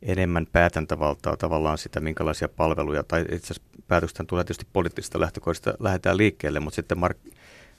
enemmän 0.02 0.46
päätäntävaltaa 0.52 1.36
tavallaan 1.36 1.78
sitä, 1.78 2.00
minkälaisia 2.00 2.48
palveluja, 2.48 3.02
tai 3.02 3.22
itse 3.22 3.36
asiassa 3.36 3.62
päätöksethän 3.88 4.26
tulee 4.26 4.44
tietysti 4.44 4.66
poliittisista 4.72 5.20
lähtökohdista, 5.20 5.74
lähdetään 5.80 6.16
liikkeelle, 6.16 6.60
mutta 6.60 6.76
sitten 6.76 6.98
mark- 6.98 7.34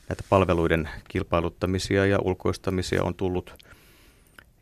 näitä 0.10 0.24
palveluiden 0.30 0.90
kilpailuttamisia 1.08 2.06
ja 2.06 2.20
ulkoistamisia 2.22 3.04
on 3.04 3.16
tullut 3.16 3.66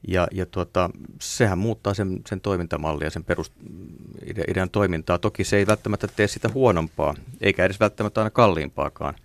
Ja, 0.07 0.27
ja 0.31 0.45
tuota, 0.45 0.89
sehän 1.21 1.57
muuttaa 1.57 1.93
sen, 1.93 2.21
sen 2.27 2.41
toimintamallia, 2.41 3.09
sen 3.09 3.23
perusidean 3.23 4.69
toimintaa. 4.71 5.17
Toki 5.17 5.43
se 5.43 5.57
ei 5.57 5.67
välttämättä 5.67 6.07
tee 6.07 6.27
sitä 6.27 6.49
huonompaa, 6.53 7.15
eikä 7.41 7.65
edes 7.65 7.79
välttämättä 7.79 8.21
aina 8.21 8.29
kalliimpaakaan 8.29 9.15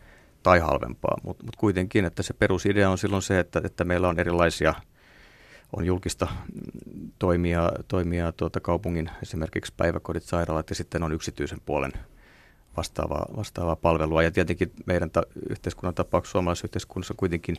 tai 0.42 0.58
halvempaa, 0.58 1.18
mutta 1.22 1.44
mut 1.44 1.56
kuitenkin, 1.56 2.04
että 2.04 2.22
se 2.22 2.34
perusidea 2.34 2.90
on 2.90 2.98
silloin 2.98 3.22
se, 3.22 3.38
että, 3.38 3.60
että 3.64 3.84
meillä 3.84 4.08
on 4.08 4.20
erilaisia 4.20 4.74
on 5.76 5.84
julkista 5.84 6.26
toimia, 7.18 7.72
toimia 7.88 8.32
tuota 8.32 8.60
kaupungin 8.60 9.10
esimerkiksi 9.22 9.72
päiväkodit, 9.76 10.22
sairaalat 10.22 10.70
ja 10.70 10.76
sitten 10.76 11.02
on 11.02 11.12
yksityisen 11.12 11.58
puolen 11.66 11.92
vastaavaa, 12.76 13.26
vastaavaa 13.36 13.76
palvelua. 13.76 14.22
Ja 14.22 14.30
tietenkin 14.30 14.72
meidän 14.86 15.10
ta- 15.10 15.26
yhteiskunnan 15.50 15.94
tapauksessa 15.94 16.32
suomalaisessa 16.32 16.66
yhteiskunnassa 16.66 17.14
kuitenkin 17.16 17.56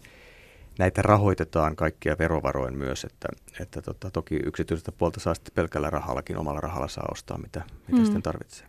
näitä 0.80 1.02
rahoitetaan 1.02 1.76
kaikkia 1.76 2.16
verovaroin 2.20 2.78
myös, 2.78 3.04
että, 3.04 3.28
että 3.60 3.82
tota, 3.82 4.12
toki 4.12 4.36
yksityisestä 4.46 4.92
puolta 4.92 5.20
saa 5.20 5.34
sitten 5.34 5.54
pelkällä 5.56 5.90
rahallakin, 5.90 6.38
omalla 6.38 6.62
rahalla 6.62 6.88
saa 6.88 7.08
ostaa 7.12 7.38
mitä, 7.38 7.62
mitä 7.88 8.00
mm. 8.00 8.06
sitten 8.06 8.22
tarvitsee. 8.22 8.68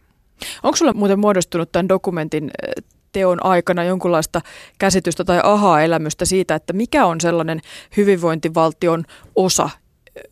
Onko 0.63 0.77
sulla 0.77 0.93
muuten 0.93 1.19
muodostunut 1.19 1.73
tämän 1.73 1.89
dokumentin 1.89 2.51
teon 3.13 3.45
aikana 3.45 3.85
jonkunlaista 3.85 4.41
käsitystä 4.79 5.25
tai 5.25 5.41
aha-elämystä 5.43 6.25
siitä, 6.25 6.55
että 6.55 6.73
mikä 6.73 7.07
on 7.07 7.21
sellainen 7.21 7.61
hyvinvointivaltion 7.97 9.05
osa, 9.37 9.71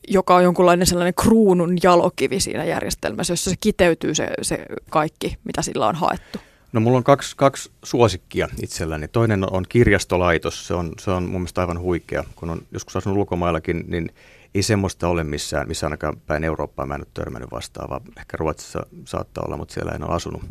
joka 0.08 0.36
on 0.36 0.44
jonkunlainen 0.44 0.86
sellainen 0.86 1.14
kruunun 1.14 1.78
jalokivi 1.82 2.40
siinä 2.40 2.64
järjestelmässä, 2.64 3.32
jossa 3.32 3.50
se 3.50 3.56
kiteytyy 3.60 4.14
se, 4.14 4.28
se 4.42 4.66
kaikki, 4.90 5.38
mitä 5.44 5.62
sillä 5.62 5.86
on 5.86 5.94
haettu? 5.94 6.38
No 6.72 6.80
mulla 6.80 6.98
on 6.98 7.04
kaksi, 7.04 7.36
kaksi 7.36 7.70
suosikkia 7.84 8.48
itselläni. 8.62 9.08
Toinen 9.08 9.52
on 9.52 9.64
kirjastolaitos. 9.68 10.66
Se 10.66 10.74
on, 10.74 10.92
se 10.98 11.10
on 11.10 11.22
mun 11.22 11.40
mielestä 11.40 11.60
aivan 11.60 11.80
huikea. 11.80 12.24
Kun 12.36 12.50
on 12.50 12.62
joskus 12.72 12.96
asunut 12.96 13.18
ulkomaillakin, 13.18 13.84
niin 13.88 14.10
ei 14.54 14.62
semmoista 14.62 15.08
ole 15.08 15.24
missään, 15.24 15.68
missä 15.68 15.86
ainakaan 15.86 16.20
päin 16.26 16.44
Eurooppaa 16.44 16.86
mä 16.86 16.94
en 16.94 17.00
ole 17.00 17.08
törmännyt 17.14 17.50
vastaavaa. 17.50 18.00
Ehkä 18.16 18.36
Ruotsissa 18.36 18.86
saattaa 19.04 19.44
olla, 19.46 19.56
mutta 19.56 19.74
siellä 19.74 19.92
en 19.92 20.04
ole 20.04 20.14
asunut, 20.14 20.42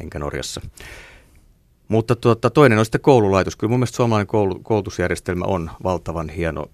enkä 0.00 0.18
Norjassa. 0.18 0.60
Mutta 1.88 2.16
tuota, 2.16 2.50
toinen 2.50 2.78
on 2.78 2.84
sitten 2.84 3.00
koululaitos. 3.00 3.56
Kyllä 3.56 3.70
mun 3.70 3.78
mielestä 3.78 3.96
suomalainen 3.96 4.26
koulutusjärjestelmä 4.62 5.44
on 5.44 5.70
valtavan 5.84 6.28
hieno 6.28 6.66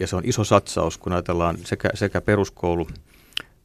ja 0.00 0.06
se 0.06 0.16
on 0.16 0.22
iso 0.24 0.44
satsaus, 0.44 0.98
kun 0.98 1.12
ajatellaan 1.12 1.58
sekä, 1.64 1.90
sekä 1.94 2.20
peruskoulu 2.20 2.88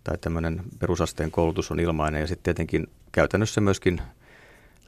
tai 0.03 0.17
tämmöinen 0.17 0.61
perusasteen 0.79 1.31
koulutus 1.31 1.71
on 1.71 1.79
ilmainen 1.79 2.21
ja 2.21 2.27
sitten 2.27 2.43
tietenkin 2.43 2.87
käytännössä 3.11 3.61
myöskin 3.61 4.01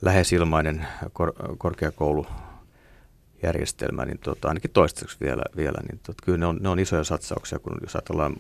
lähes 0.04 0.34
ilmainen 0.34 0.88
kor, 1.14 1.34
korkeakoulujärjestelmä, 1.58 4.06
niin 4.06 4.20
tota, 4.20 4.48
ainakin 4.48 4.72
toistaiseksi 4.72 5.18
vielä, 5.22 5.44
vielä 5.58 5.78
niin 5.90 6.00
tota, 6.00 6.24
kyllä 6.26 6.38
ne 6.38 6.46
on, 6.46 6.58
ne 6.62 6.70
on 6.70 6.80
isoja 6.80 7.04
satsauksia, 7.04 7.60
kun 7.60 7.78
jos 7.82 7.96
ajatellaan 7.96 8.36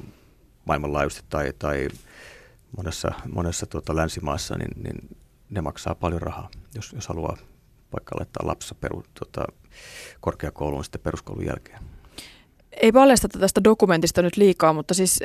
maailmanlaajuisesti 0.66 1.26
tai, 1.30 1.54
tai 1.60 1.88
monessa, 2.78 3.12
monessa 3.34 3.66
tuota 3.66 3.96
länsimaassa, 3.96 4.58
niin, 4.58 4.84
niin 4.84 5.18
ne 5.50 5.62
maksaa 5.62 5.96
paljon 5.96 6.22
rahaa, 6.22 6.50
jos, 6.76 6.94
jos 6.94 7.08
haluaa 7.08 7.38
vaikka 7.94 8.16
laittaa 8.20 8.48
lapsa 8.48 8.76
peru, 8.76 9.04
tuota, 9.14 9.46
korkeakouluun 10.20 10.84
sitten 10.84 11.02
peruskoulun 11.02 11.46
jälkeen. 11.46 11.80
Ei 12.72 12.92
paljasteta 12.92 13.40
tästä 13.40 13.64
dokumentista 13.64 14.22
nyt 14.22 14.38
liikaa, 14.38 14.74
mutta 14.74 14.94
siis 14.94 15.24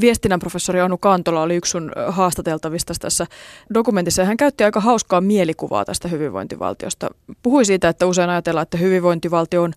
viestinnän 0.00 0.40
professori 0.40 0.80
Anu 0.80 0.98
Kantola 0.98 1.42
oli 1.42 1.56
yksi 1.56 1.70
sun 1.70 1.92
haastateltavista 2.08 2.94
tässä 3.00 3.26
dokumentissa 3.74 4.24
hän 4.24 4.36
käytti 4.36 4.64
aika 4.64 4.80
hauskaa 4.80 5.20
mielikuvaa 5.20 5.84
tästä 5.84 6.08
hyvinvointivaltiosta. 6.08 7.10
Puhui 7.42 7.64
siitä, 7.64 7.88
että 7.88 8.06
usein 8.06 8.30
ajatellaan, 8.30 8.62
että 8.62 8.78
hyvinvointivaltio 8.78 9.62
on 9.62 9.72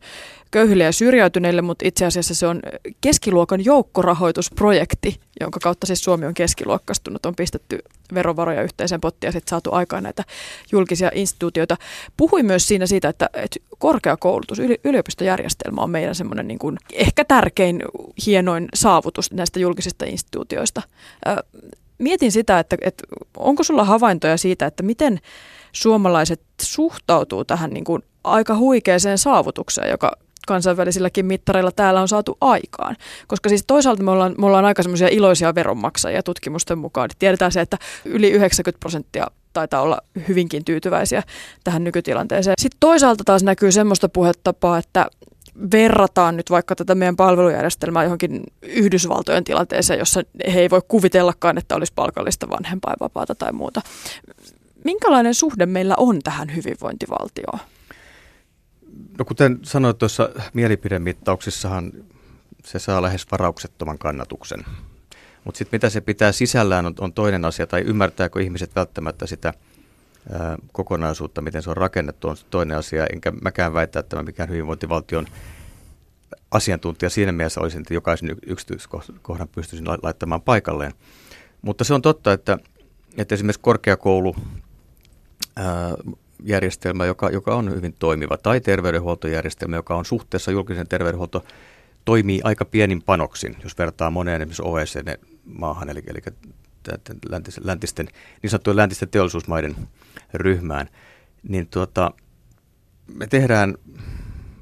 köyhille 0.51 0.83
ja 0.83 0.91
syrjäytyneille, 0.91 1.61
mutta 1.61 1.87
itse 1.87 2.05
asiassa 2.05 2.35
se 2.35 2.47
on 2.47 2.59
keskiluokan 3.01 3.65
joukkorahoitusprojekti, 3.65 5.19
jonka 5.39 5.59
kautta 5.63 5.87
siis 5.87 6.03
Suomi 6.03 6.25
on 6.25 6.33
keskiluokkastunut. 6.33 7.25
On 7.25 7.35
pistetty 7.35 7.79
verovaroja 8.13 8.63
yhteiseen 8.63 9.01
pottiin 9.01 9.27
ja 9.27 9.31
sitten 9.31 9.49
saatu 9.49 9.73
aikaan 9.73 10.03
näitä 10.03 10.23
julkisia 10.71 11.11
instituutioita. 11.13 11.77
Puhui 12.17 12.43
myös 12.43 12.67
siinä 12.67 12.85
siitä, 12.85 13.09
että, 13.09 13.29
että 13.33 13.59
korkeakoulutus, 13.77 14.59
yliopistojärjestelmä 14.83 15.81
on 15.81 15.89
meidän 15.89 16.15
semmoinen 16.15 16.47
niin 16.47 16.59
ehkä 16.93 17.25
tärkein, 17.25 17.83
hienoin 18.25 18.67
saavutus 18.73 19.31
näistä 19.31 19.59
julkisista 19.59 19.80
instituutioista. 20.05 20.81
Mietin 21.97 22.31
sitä, 22.31 22.59
että, 22.59 22.77
että 22.81 23.03
onko 23.37 23.63
sulla 23.63 23.83
havaintoja 23.83 24.37
siitä, 24.37 24.65
että 24.65 24.83
miten 24.83 25.19
suomalaiset 25.71 26.41
suhtautuu 26.61 27.45
tähän 27.45 27.69
niin 27.69 27.83
kuin 27.83 28.03
aika 28.23 28.57
huikeeseen 28.57 29.17
saavutukseen, 29.17 29.89
joka 29.89 30.11
kansainvälisilläkin 30.47 31.25
mittareilla 31.25 31.71
täällä 31.71 32.01
on 32.01 32.07
saatu 32.07 32.37
aikaan. 32.41 32.95
Koska 33.27 33.49
siis 33.49 33.63
toisaalta 33.67 34.03
me 34.03 34.11
ollaan, 34.11 34.35
me 34.37 34.45
ollaan 34.45 34.65
aika 34.65 34.83
semmoisia 34.83 35.07
iloisia 35.07 35.55
veronmaksajia 35.55 36.23
tutkimusten 36.23 36.77
mukaan. 36.77 37.09
Tiedetään 37.19 37.51
se, 37.51 37.61
että 37.61 37.77
yli 38.05 38.29
90 38.31 38.79
prosenttia 38.79 39.27
taitaa 39.53 39.81
olla 39.81 40.01
hyvinkin 40.27 40.65
tyytyväisiä 40.65 41.23
tähän 41.63 41.83
nykytilanteeseen. 41.83 42.53
Sitten 42.61 42.77
toisaalta 42.79 43.23
taas 43.23 43.43
näkyy 43.43 43.71
semmoista 43.71 44.09
puhetapaa, 44.09 44.77
että 44.77 45.05
verrataan 45.71 46.37
nyt 46.37 46.49
vaikka 46.49 46.75
tätä 46.75 46.95
meidän 46.95 47.15
palvelujärjestelmää 47.15 48.03
johonkin 48.03 48.43
Yhdysvaltojen 48.61 49.43
tilanteeseen, 49.43 49.99
jossa 49.99 50.21
he 50.53 50.59
ei 50.59 50.69
voi 50.69 50.81
kuvitellakaan, 50.87 51.57
että 51.57 51.75
olisi 51.75 51.93
palkallista 51.95 52.49
vanhempainvapaata 52.49 53.35
tai 53.35 53.51
muuta. 53.51 53.81
Minkälainen 54.83 55.33
suhde 55.33 55.65
meillä 55.65 55.95
on 55.97 56.19
tähän 56.23 56.55
hyvinvointivaltioon? 56.55 57.59
No 59.17 59.25
kuten 59.25 59.59
sanoit 59.63 59.97
tuossa 59.97 60.29
mielipidemittauksissahan 60.53 61.91
se 62.65 62.79
saa 62.79 63.01
lähes 63.01 63.31
varauksettoman 63.31 63.97
kannatuksen. 63.97 64.65
Mutta 65.43 65.57
sitten 65.57 65.77
mitä 65.77 65.89
se 65.89 66.01
pitää 66.01 66.31
sisällään 66.31 66.85
on, 66.85 66.93
on 66.99 67.13
toinen 67.13 67.45
asia, 67.45 67.67
tai 67.67 67.81
ymmärtääkö 67.81 68.41
ihmiset 68.41 68.75
välttämättä 68.75 69.27
sitä 69.27 69.53
kokonaisuutta, 70.71 71.41
miten 71.41 71.63
se 71.63 71.69
on 71.69 71.77
rakennettu, 71.77 72.27
on 72.27 72.35
toinen 72.49 72.77
asia. 72.77 73.07
Enkä 73.13 73.31
mäkään 73.41 73.73
väitä, 73.73 73.99
että 73.99 74.15
mä 74.15 74.23
mikään 74.23 74.49
hyvinvointivaltion 74.49 75.27
asiantuntija 76.51 77.09
siinä 77.09 77.31
mielessä 77.31 77.61
olisin, 77.61 77.81
että 77.81 77.93
jokaisen 77.93 78.35
yksityiskohdan 78.45 79.47
pystyisin 79.55 79.87
laittamaan 80.03 80.41
paikalleen. 80.41 80.93
Mutta 81.61 81.83
se 81.83 81.93
on 81.93 82.01
totta, 82.01 82.33
että, 82.33 82.57
että 83.17 83.35
esimerkiksi 83.35 83.61
korkeakoulu 83.61 84.35
järjestelmä, 86.43 87.05
joka, 87.05 87.29
joka 87.29 87.55
on 87.55 87.71
hyvin 87.75 87.95
toimiva, 87.99 88.37
tai 88.37 88.61
terveydenhuoltojärjestelmä, 88.61 89.75
joka 89.75 89.95
on 89.95 90.05
suhteessa 90.05 90.51
julkisen 90.51 90.87
terveydenhuolto, 90.87 91.45
toimii 92.05 92.41
aika 92.43 92.65
pienin 92.65 93.01
panoksin, 93.01 93.57
jos 93.63 93.77
vertaa 93.77 94.11
moneen 94.11 94.41
esimerkiksi 94.41 94.63
OECD-maahan, 94.65 95.89
eli, 95.89 96.03
eli 96.07 96.19
läntisten, 97.29 97.67
läntisten, 97.67 98.07
niin 98.41 98.49
sanottujen 98.49 98.77
läntisten 98.77 99.09
teollisuusmaiden 99.09 99.75
ryhmään, 100.33 100.89
niin 101.43 101.67
tuota, 101.67 102.11
me 103.07 103.27
tehdään 103.27 103.75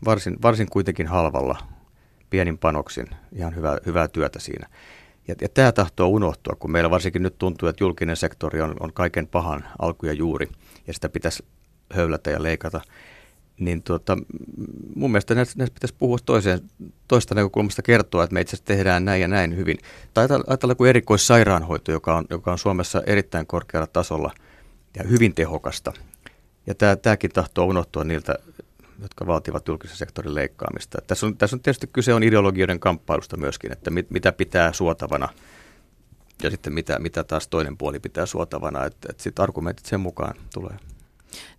varsin, 0.05 0.41
varsin 0.41 0.69
kuitenkin 0.69 1.07
halvalla 1.07 1.57
pienin 2.29 2.57
panoksin 2.57 3.07
ihan 3.31 3.55
hyvää, 3.55 3.77
hyvää 3.85 4.07
työtä 4.07 4.39
siinä. 4.39 4.67
Ja, 5.27 5.35
ja 5.41 5.49
tämä 5.49 5.71
tahtoo 5.71 6.07
unohtua, 6.07 6.55
kun 6.59 6.71
meillä 6.71 6.89
varsinkin 6.89 7.23
nyt 7.23 7.37
tuntuu, 7.37 7.69
että 7.69 7.83
julkinen 7.83 8.15
sektori 8.15 8.61
on, 8.61 8.75
on 8.79 8.93
kaiken 8.93 9.27
pahan 9.27 9.65
alku 9.79 10.05
ja 10.05 10.13
juuri, 10.13 10.49
ja 10.87 10.93
sitä 10.93 11.09
pitäisi 11.09 11.45
höylätä 11.93 12.31
ja 12.31 12.43
leikata, 12.43 12.81
niin 13.59 13.83
tuota, 13.83 14.17
mun 14.95 15.11
mielestä 15.11 15.35
näistä, 15.35 15.53
näistä 15.57 15.73
pitäisi 15.73 15.95
puhua 15.97 16.17
toiseen, 16.25 16.59
toista 17.07 17.35
näkökulmasta 17.35 17.81
kertoa, 17.81 18.23
että 18.23 18.33
me 18.33 18.41
itse 18.41 18.55
asiassa 18.55 18.65
tehdään 18.65 19.05
näin 19.05 19.21
ja 19.21 19.27
näin 19.27 19.57
hyvin. 19.57 19.77
Tai 20.13 20.27
ajatella 20.47 20.75
kuin 20.75 20.89
erikoissairaanhoito, 20.89 21.91
joka 21.91 22.15
on, 22.15 22.25
joka 22.29 22.51
on 22.51 22.57
Suomessa 22.57 23.01
erittäin 23.05 23.47
korkealla 23.47 23.87
tasolla 23.87 24.31
ja 24.97 25.03
hyvin 25.03 25.35
tehokasta. 25.35 25.93
Ja 26.67 26.75
tämä, 26.75 26.95
tämäkin 26.95 27.31
tahtoo 27.31 27.65
unohtua 27.65 28.03
niiltä, 28.03 28.35
jotka 29.01 29.27
vaativat 29.27 29.67
julkisen 29.67 29.97
sektorin 29.97 30.35
leikkaamista. 30.35 30.97
Tässä 31.07 31.25
on, 31.25 31.37
tässä 31.37 31.55
on 31.55 31.59
tietysti 31.59 31.87
kyse 31.93 32.13
on 32.13 32.23
ideologioiden 32.23 32.79
kamppailusta 32.79 33.37
myöskin, 33.37 33.71
että 33.71 33.89
mit, 33.91 34.11
mitä 34.11 34.31
pitää 34.31 34.73
suotavana 34.73 35.29
ja 36.43 36.49
sitten 36.49 36.73
mitä, 36.73 36.99
mitä 36.99 37.23
taas 37.23 37.47
toinen 37.47 37.77
puoli 37.77 37.99
pitää 37.99 38.25
suotavana, 38.25 38.85
että, 38.85 39.07
että 39.09 39.23
sitten 39.23 39.43
argumentit 39.43 39.85
sen 39.85 39.99
mukaan 39.99 40.35
tulee. 40.53 40.77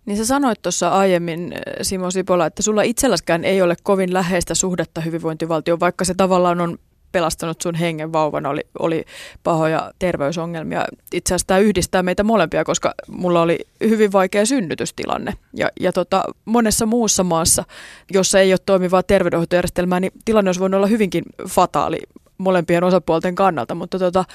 Niin 0.05 0.17
sä 0.17 0.25
sanoit 0.25 0.61
tuossa 0.61 0.89
aiemmin, 0.89 1.53
eh, 1.53 1.59
Simo 1.81 2.11
Sipola, 2.11 2.45
että 2.45 2.63
sulla 2.63 2.81
itselläskään 2.81 3.45
ei 3.45 3.61
ole 3.61 3.75
kovin 3.83 4.13
läheistä 4.13 4.55
suhdetta 4.55 5.01
hyvinvointivaltioon, 5.01 5.79
vaikka 5.79 6.05
se 6.05 6.13
tavallaan 6.13 6.61
on 6.61 6.77
pelastanut 7.11 7.61
sun 7.61 7.75
hengen 7.75 8.13
vauvan, 8.13 8.45
oli, 8.45 8.61
oli 8.79 9.05
pahoja 9.43 9.91
terveysongelmia. 9.99 10.85
Itse 11.13 11.33
asiassa 11.33 11.47
tämä 11.47 11.59
yhdistää 11.59 12.03
meitä 12.03 12.23
molempia, 12.23 12.63
koska 12.63 12.93
mulla 13.07 13.41
oli 13.41 13.59
hyvin 13.79 14.11
vaikea 14.11 14.45
synnytystilanne. 14.45 15.33
Ja, 15.53 15.69
ja 15.79 15.93
tota, 15.93 16.23
monessa 16.45 16.85
muussa 16.85 17.23
maassa, 17.23 17.63
jossa 18.11 18.39
ei 18.39 18.53
ole 18.53 18.59
toimivaa 18.65 19.03
terveydenhoitojärjestelmää, 19.03 19.99
niin 19.99 20.11
tilanne 20.25 20.49
olisi 20.49 20.59
voinut 20.59 20.77
olla 20.77 20.87
hyvinkin 20.87 21.23
fataali 21.49 21.99
molempien 22.37 22.83
osapuolten 22.83 23.35
kannalta. 23.35 23.75
Mutta 23.75 23.99
tota, 23.99 24.25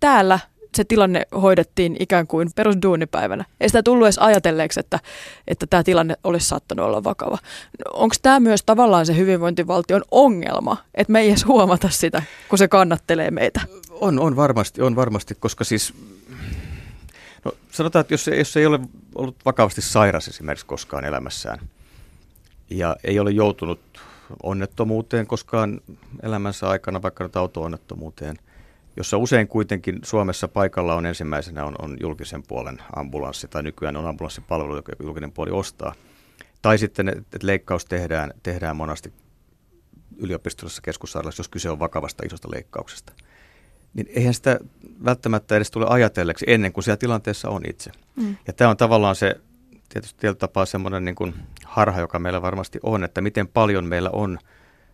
täällä 0.00 0.38
se 0.74 0.84
tilanne 0.84 1.26
hoidettiin 1.42 1.96
ikään 2.00 2.26
kuin 2.26 2.48
perusduunipäivänä. 2.56 3.44
Ei 3.60 3.68
sitä 3.68 3.82
tullut 3.82 4.06
edes 4.06 4.18
ajatelleeksi, 4.18 4.80
että, 4.80 4.98
että 5.48 5.66
tämä 5.66 5.82
tilanne 5.82 6.16
olisi 6.24 6.48
saattanut 6.48 6.86
olla 6.86 7.04
vakava. 7.04 7.38
Onko 7.92 8.14
tämä 8.22 8.40
myös 8.40 8.62
tavallaan 8.66 9.06
se 9.06 9.16
hyvinvointivaltion 9.16 10.02
ongelma, 10.10 10.76
että 10.94 11.12
me 11.12 11.20
ei 11.20 11.28
edes 11.28 11.46
huomata 11.46 11.88
sitä, 11.88 12.22
kun 12.48 12.58
se 12.58 12.68
kannattelee 12.68 13.30
meitä? 13.30 13.60
On, 13.90 14.18
on 14.18 14.36
varmasti, 14.36 14.82
on 14.82 14.96
varmasti, 14.96 15.34
koska 15.40 15.64
siis 15.64 15.94
No 17.44 17.52
sanotaan, 17.70 18.00
että 18.00 18.14
jos, 18.14 18.26
jos 18.26 18.56
ei 18.56 18.66
ole 18.66 18.80
ollut 19.14 19.36
vakavasti 19.44 19.82
sairas 19.82 20.28
esimerkiksi 20.28 20.66
koskaan 20.66 21.04
elämässään 21.04 21.58
ja 22.70 22.96
ei 23.04 23.18
ole 23.18 23.30
joutunut 23.30 23.80
onnettomuuteen 24.42 25.26
koskaan 25.26 25.80
elämänsä 26.22 26.68
aikana, 26.68 27.02
vaikka 27.02 27.24
nyt 27.24 27.36
auto-onnettomuuteen, 27.36 28.38
jossa 29.00 29.18
usein 29.18 29.48
kuitenkin 29.48 29.98
Suomessa 30.04 30.48
paikalla 30.48 30.94
on 30.94 31.06
ensimmäisenä 31.06 31.64
on, 31.64 31.74
on 31.78 31.96
julkisen 32.00 32.42
puolen 32.48 32.78
ambulanssi, 32.96 33.48
tai 33.48 33.62
nykyään 33.62 33.96
on 33.96 34.06
ambulanssipalvelu, 34.06 34.76
joka 34.76 34.92
julkinen 35.02 35.32
puoli 35.32 35.50
ostaa. 35.50 35.94
Tai 36.62 36.78
sitten, 36.78 37.08
että 37.08 37.38
leikkaus 37.42 37.84
tehdään, 37.84 38.32
tehdään 38.42 38.76
monasti 38.76 39.12
yliopistollisessa 40.16 40.82
keskussairaalassa, 40.82 41.40
jos 41.40 41.48
kyse 41.48 41.70
on 41.70 41.78
vakavasta 41.78 42.26
isosta 42.26 42.48
leikkauksesta. 42.54 43.12
Niin 43.94 44.08
eihän 44.14 44.34
sitä 44.34 44.60
välttämättä 45.04 45.56
edes 45.56 45.70
tule 45.70 45.86
ajatelleeksi 45.88 46.44
ennen 46.48 46.72
kuin 46.72 46.84
siellä 46.84 46.96
tilanteessa 46.96 47.48
on 47.48 47.62
itse. 47.70 47.90
Mm. 48.16 48.36
Ja 48.46 48.52
tämä 48.52 48.70
on 48.70 48.76
tavallaan 48.76 49.16
se 49.16 49.40
tietysti 49.88 50.20
tietyllä 50.20 50.38
tapaa 50.38 50.66
semmoinen 50.66 51.04
niin 51.04 51.14
kuin 51.14 51.34
harha, 51.64 52.00
joka 52.00 52.18
meillä 52.18 52.42
varmasti 52.42 52.78
on, 52.82 53.04
että 53.04 53.20
miten 53.20 53.48
paljon 53.48 53.84
meillä 53.84 54.10
on 54.12 54.38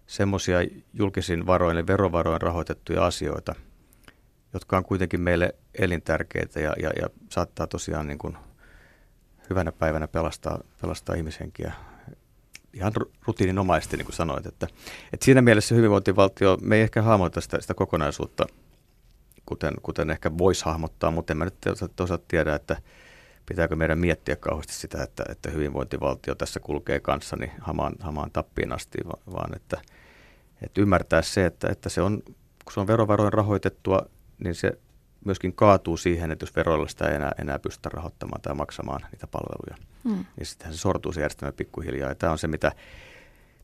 semmoisia 0.06 0.58
julkisin 0.92 1.46
varoin 1.46 1.76
ja 1.76 1.86
verovaroin 1.86 2.42
rahoitettuja 2.42 3.06
asioita, 3.06 3.54
jotka 4.56 4.76
on 4.76 4.84
kuitenkin 4.84 5.20
meille 5.20 5.54
elintärkeitä 5.78 6.60
ja, 6.60 6.74
ja, 6.82 6.90
ja 7.00 7.08
saattaa 7.30 7.66
tosiaan 7.66 8.06
niin 8.06 8.18
kuin 8.18 8.36
hyvänä 9.50 9.72
päivänä 9.72 10.08
pelastaa, 10.08 10.60
pelastaa 10.82 11.16
ihmishenkiä 11.16 11.72
ihan 12.72 12.92
rutiininomaisesti, 13.26 13.96
niin 13.96 14.04
kuin 14.04 14.14
sanoit. 14.14 14.46
Että, 14.46 14.66
että 15.12 15.24
siinä 15.24 15.42
mielessä 15.42 15.74
hyvinvointivaltio, 15.74 16.58
me 16.60 16.76
ei 16.76 16.82
ehkä 16.82 17.02
hahmota 17.02 17.40
sitä, 17.40 17.60
sitä 17.60 17.74
kokonaisuutta, 17.74 18.46
kuten, 19.46 19.74
kuten 19.82 20.10
ehkä 20.10 20.38
voisi 20.38 20.64
hahmottaa, 20.64 21.10
mutta 21.10 21.32
en 21.32 21.36
mä 21.36 21.44
nyt 21.44 21.54
toisaalta 21.96 22.24
tiedä, 22.28 22.54
että 22.54 22.76
pitääkö 23.46 23.76
meidän 23.76 23.98
miettiä 23.98 24.36
kauheasti 24.36 24.72
sitä, 24.72 25.02
että, 25.02 25.24
että 25.28 25.50
hyvinvointivaltio 25.50 26.34
tässä 26.34 26.60
kulkee 26.60 27.00
kanssani 27.00 27.52
hamaan, 27.60 27.94
hamaan 28.00 28.30
tappiin 28.30 28.72
asti, 28.72 28.98
vaan 29.32 29.56
että, 29.56 29.80
että 30.62 30.80
ymmärtää 30.80 31.22
se, 31.22 31.46
että, 31.46 31.68
että 31.68 31.88
se 31.88 32.02
on, 32.02 32.22
kun 32.64 32.72
se 32.72 32.80
on 32.80 32.86
verovaroin 32.86 33.32
rahoitettua, 33.32 34.06
niin 34.44 34.54
se 34.54 34.78
myöskin 35.24 35.52
kaatuu 35.52 35.96
siihen, 35.96 36.30
että 36.30 36.42
jos 36.42 36.56
veroilla 36.56 36.88
sitä 36.88 37.08
ei 37.08 37.14
enää, 37.14 37.32
enää 37.38 37.58
pystytä 37.58 37.88
rahoittamaan 37.88 38.42
tai 38.42 38.54
maksamaan 38.54 39.00
niitä 39.12 39.26
palveluja, 39.26 39.76
mm. 40.04 40.24
niin 40.36 40.46
sittenhän 40.46 40.74
se 40.74 40.80
sortuu 40.80 41.12
se 41.12 41.20
järjestelmä 41.20 41.52
pikkuhiljaa. 41.52 42.08
Ja 42.08 42.14
tämä 42.14 42.32
on 42.32 42.38
se, 42.38 42.46
mitä 42.46 42.72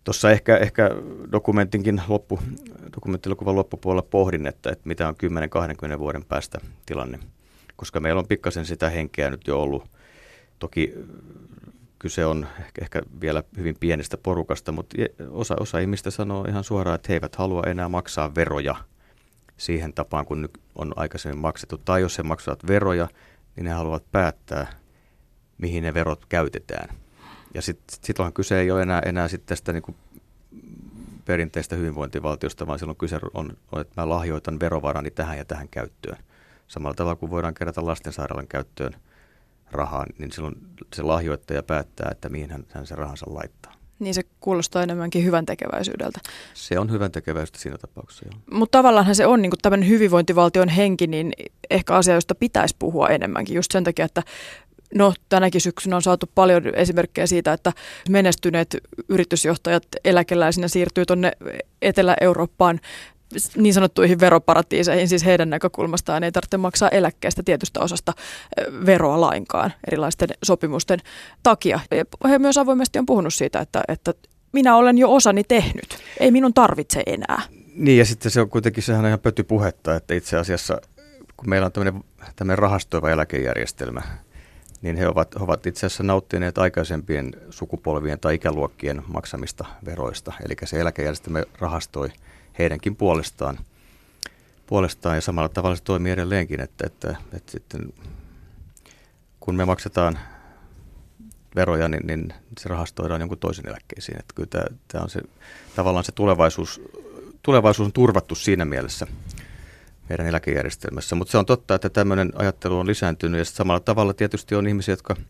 tuossa 0.05 0.31
ehkä, 0.31 0.57
ehkä 0.57 0.91
dokumentinkin 1.33 2.03
loppu, 2.09 2.41
dokumenttilukuvan 2.97 3.57
loppupuolella 3.57 4.09
pohdin, 4.11 4.47
että, 4.47 4.71
että 4.71 4.89
mitä 4.89 5.09
on 5.09 5.15
10-20 5.95 5.99
vuoden 5.99 6.25
päästä 6.25 6.59
tilanne 6.87 7.19
koska 7.83 8.01
meillä 8.01 8.19
on 8.19 8.29
pikkasen 8.29 8.67
sitä 8.67 8.91
henkeä 8.91 9.31
nyt 9.31 9.47
jo 9.47 9.63
ollut. 9.63 9.85
Toki 10.59 10.95
kyse 11.99 12.27
on 12.27 12.47
ehkä, 12.61 12.83
ehkä 12.83 13.03
vielä 13.21 13.43
hyvin 13.57 13.77
pienestä 13.81 14.17
porukasta, 14.17 14.73
mutta 14.73 14.97
osa, 15.31 15.57
osa 15.61 15.79
ihmistä 15.79 16.11
sanoo 16.11 16.45
ihan 16.45 16.65
suoraan, 16.65 16.95
että 16.95 17.07
he 17.09 17.15
eivät 17.15 17.37
halua 17.37 17.63
enää 17.67 17.89
maksaa 17.89 18.35
veroja 18.35 18.75
siihen 19.63 19.93
tapaan, 19.93 20.27
kun 20.27 20.43
nyt 20.43 20.61
on 20.75 20.93
aikaisemmin 20.97 21.39
maksettu. 21.39 21.79
Tai 21.79 22.01
jos 22.01 22.19
he 22.19 22.23
maksavat 22.23 22.67
veroja, 22.67 23.09
niin 23.57 23.67
he 23.67 23.73
haluavat 23.73 24.05
päättää, 24.13 24.73
mihin 25.59 25.83
ne 25.83 25.95
verot 25.95 26.27
käytetään. 26.27 26.97
Ja 27.55 27.63
sitten 27.63 27.99
sit 28.03 28.19
onhan 28.19 28.33
kyse 28.33 28.61
ei 28.61 28.71
ole 28.71 28.83
enää, 28.83 29.01
enää 29.01 29.29
sit 29.29 29.47
tästä 29.47 29.73
niin 29.73 29.83
kuin 29.83 29.97
perinteistä 31.25 31.77
hyvinvointivaltiosta, 31.77 32.67
vaan 32.67 32.79
silloin 32.79 32.99
kyse 32.99 33.21
on, 33.35 33.57
on, 33.73 33.81
että 33.81 34.01
mä 34.01 34.09
lahjoitan 34.09 34.61
verovarani 34.61 35.11
tähän 35.11 35.39
ja 35.39 35.45
tähän 35.45 35.69
käyttöön. 35.69 36.19
Samalla 36.69 36.95
tavalla 36.95 37.17
kuin 37.17 37.31
voidaan 37.31 37.55
kerätä 37.55 37.87
lastensairaalan 37.87 38.49
käyttöön 38.49 38.97
rahaa, 39.71 40.07
niin 40.19 40.33
silloin 40.33 40.55
se 40.95 41.03
lahjoittaja 41.03 41.63
päättää, 41.63 42.09
että 42.11 42.29
mihin 42.29 42.51
hän, 42.51 42.65
hän 42.71 42.87
se 42.87 42.95
rahansa 42.95 43.27
laittaa. 43.29 43.82
Niin 44.03 44.15
se 44.15 44.23
kuulostaa 44.41 44.83
enemmänkin 44.83 45.25
hyvän 45.25 45.47
tekeväisyydeltä. 45.47 46.21
Se 46.55 46.79
on 46.79 46.91
hyvän 46.91 47.13
tekeväisyyttä 47.13 47.59
siinä 47.59 47.79
tapauksessa, 47.79 48.25
joo. 48.27 48.41
Mutta 48.51 48.79
tavallaan 48.79 49.15
se 49.15 49.27
on 49.27 49.43
niin 49.43 49.53
tämmöinen 49.63 49.89
hyvinvointivaltion 49.89 50.69
henki, 50.69 51.07
niin 51.07 51.33
ehkä 51.71 51.95
asia, 51.95 52.15
josta 52.15 52.35
pitäisi 52.35 52.77
puhua 52.79 53.09
enemmänkin. 53.09 53.57
Just 53.57 53.73
sen 53.73 53.85
takia, 53.85 54.05
että 54.05 54.23
No, 54.95 55.15
tänäkin 55.29 55.61
syksynä 55.61 55.97
on 55.97 56.03
saatu 56.03 56.31
paljon 56.35 56.75
esimerkkejä 56.75 57.27
siitä, 57.27 57.53
että 57.53 57.73
menestyneet 58.09 58.77
yritysjohtajat 59.09 59.83
eläkeläisinä 60.05 60.69
siirtyy 60.69 61.07
tuonne 61.07 61.33
Etelä-Eurooppaan 61.83 62.81
niin 63.57 63.75
sanottuihin 63.75 64.21
veroparatiiseihin, 64.21 65.09
siis 65.09 65.25
heidän 65.25 65.51
näkökulmastaan 65.51 66.25
ei 66.25 66.33
tarvitse 66.33 66.57
maksaa 66.57 66.89
eläkkeestä 66.89 67.43
tietystä 67.43 67.81
osasta 67.81 68.13
veroa 68.87 69.21
lainkaan 69.21 69.73
erilaisten 69.89 70.29
sopimusten 70.43 71.01
takia. 71.43 71.81
He 72.29 72.39
myös 72.39 72.59
avoimesti 72.59 72.99
on 72.99 73.07
puhunut 73.07 73.35
siitä, 73.35 73.61
että, 73.61 73.83
että 73.89 74.15
minä 74.53 74.77
olen 74.77 74.99
jo 74.99 75.15
osani 75.15 75.45
tehnyt, 75.45 75.99
ei 76.21 76.31
minun 76.31 76.55
tarvitse 76.55 77.03
enää. 77.07 77.43
Niin 77.75 77.99
ja 77.99 78.05
sitten 78.05 78.31
se 78.31 78.41
on 78.41 78.51
kuitenkin 78.51 78.83
sehän 78.83 79.07
ihan 79.07 79.21
pötypuhetta, 79.21 79.97
että 79.97 80.15
itse 80.15 80.37
asiassa 80.37 80.81
kun 81.37 81.49
meillä 81.49 81.67
on 81.67 81.73
tämmöinen, 81.73 82.05
tämmöinen 82.37 82.59
rahastoiva 82.59 83.11
eläkejärjestelmä, 83.11 84.03
niin 84.83 84.97
he 84.97 85.09
ovat, 85.09 85.35
ovat 85.35 85.67
itse 85.67 85.87
asiassa 85.87 86.03
nauttineet 86.03 86.59
aikaisempien 86.59 87.33
sukupolvien 87.51 88.21
tai 88.21 88.35
ikäluokkien 88.35 89.03
maksamista 89.07 89.65
veroista. 89.85 90.33
Eli 90.45 90.55
se 90.65 90.81
eläkejärjestelmä 90.81 91.43
rahastoi– 91.59 92.11
heidänkin 92.59 92.97
puolestaan. 92.97 93.59
puolestaan 94.67 95.15
ja 95.15 95.21
samalla 95.21 95.49
tavalla 95.49 95.77
se 95.77 95.83
toimii 95.83 96.13
edelleenkin, 96.13 96.61
että, 96.61 96.87
että, 96.87 97.17
että 97.33 97.53
sitten 97.53 97.93
kun 99.41 99.55
me 99.55 99.65
maksetaan 99.65 100.19
veroja, 101.55 101.89
niin, 101.89 102.07
niin 102.07 102.35
se 102.59 102.69
rahastoidaan 102.69 103.21
jonkun 103.21 103.39
toisen 103.39 103.69
eläkkeisiin. 103.69 104.19
Että 104.19 104.35
kyllä 104.35 104.49
tämä, 104.49 104.65
tämä 104.89 105.05
on 105.05 105.11
se, 105.11 105.21
tavallaan 105.77 106.05
se 106.05 106.13
tulevaisuus, 106.13 106.81
tulevaisuus 107.43 107.87
on 107.87 107.93
turvattu 107.93 108.35
siinä 108.35 108.65
mielessä 108.65 109.07
meidän 110.09 110.27
eläkejärjestelmässä. 110.27 111.17
Mutta 111.17 111.33
se 111.33 111.39
on 111.39 111.47
totta, 111.47 111.75
että 111.75 111.91
tämmöinen 111.91 112.33
ajattelu 112.35 112.79
on 112.79 112.87
lisääntynyt 112.87 113.39
ja 113.39 113.45
samalla 113.45 113.81
tavalla 113.81 114.15
tietysti 114.15 114.55
on 114.55 114.67
ihmisiä, 114.67 114.93
jotka– 114.93 115.17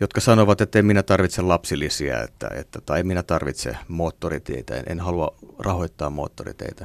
jotka 0.00 0.20
sanovat, 0.20 0.60
että 0.60 0.78
en 0.78 0.86
minä 0.86 1.02
tarvitse 1.02 1.42
lapsilisiä 1.42 2.22
että, 2.22 2.50
että, 2.54 2.80
tai 2.80 3.00
en 3.00 3.06
minä 3.06 3.22
tarvitse 3.22 3.76
moottoriteitä, 3.88 4.76
en, 4.76 4.84
en 4.86 5.00
halua 5.00 5.34
rahoittaa 5.58 6.10
moottoriteitä. 6.10 6.84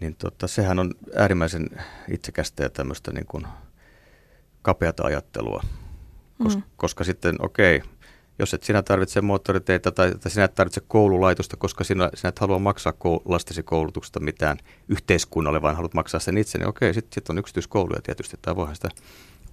Niin 0.00 0.16
tota, 0.16 0.46
sehän 0.46 0.78
on 0.78 0.90
äärimmäisen 1.16 1.66
itsekästä 2.08 2.62
ja 2.62 2.70
tämmöistä 2.70 3.12
niin 3.12 3.26
kuin 3.26 3.46
kapeata 4.62 5.02
ajattelua, 5.06 5.62
Kos, 6.42 6.56
mm. 6.56 6.62
koska 6.76 7.04
sitten 7.04 7.36
okei, 7.38 7.76
okay, 7.76 7.88
jos 8.38 8.54
et 8.54 8.62
sinä 8.62 8.82
tarvitse 8.82 9.20
moottoriteitä 9.20 9.90
tai, 9.90 10.14
tai 10.14 10.30
sinä 10.30 10.44
et 10.44 10.54
tarvitse 10.54 10.80
koululaitosta, 10.88 11.56
koska 11.56 11.84
sinä, 11.84 12.10
sinä 12.14 12.28
et 12.28 12.38
halua 12.38 12.58
maksaa 12.58 12.92
koul, 12.92 13.18
lastesi 13.24 13.62
koulutuksesta 13.62 14.20
mitään 14.20 14.58
yhteiskunnalle, 14.88 15.62
vaan 15.62 15.76
haluat 15.76 15.94
maksaa 15.94 16.20
sen 16.20 16.38
itse, 16.38 16.58
niin 16.58 16.68
okei, 16.68 16.94
sitten 16.94 17.14
sit 17.14 17.28
on 17.28 17.38
yksityiskouluja 17.38 18.02
tietysti, 18.02 18.36
tai 18.42 18.56
voihan 18.56 18.74
sitä 18.74 18.88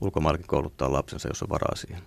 ulkomaillakin 0.01 0.47
kouluttaa 0.47 0.91
lapsensa, 0.91 1.27
jos 1.27 1.43
on 1.43 1.49
varaa 1.49 1.75
siihen. 1.75 2.01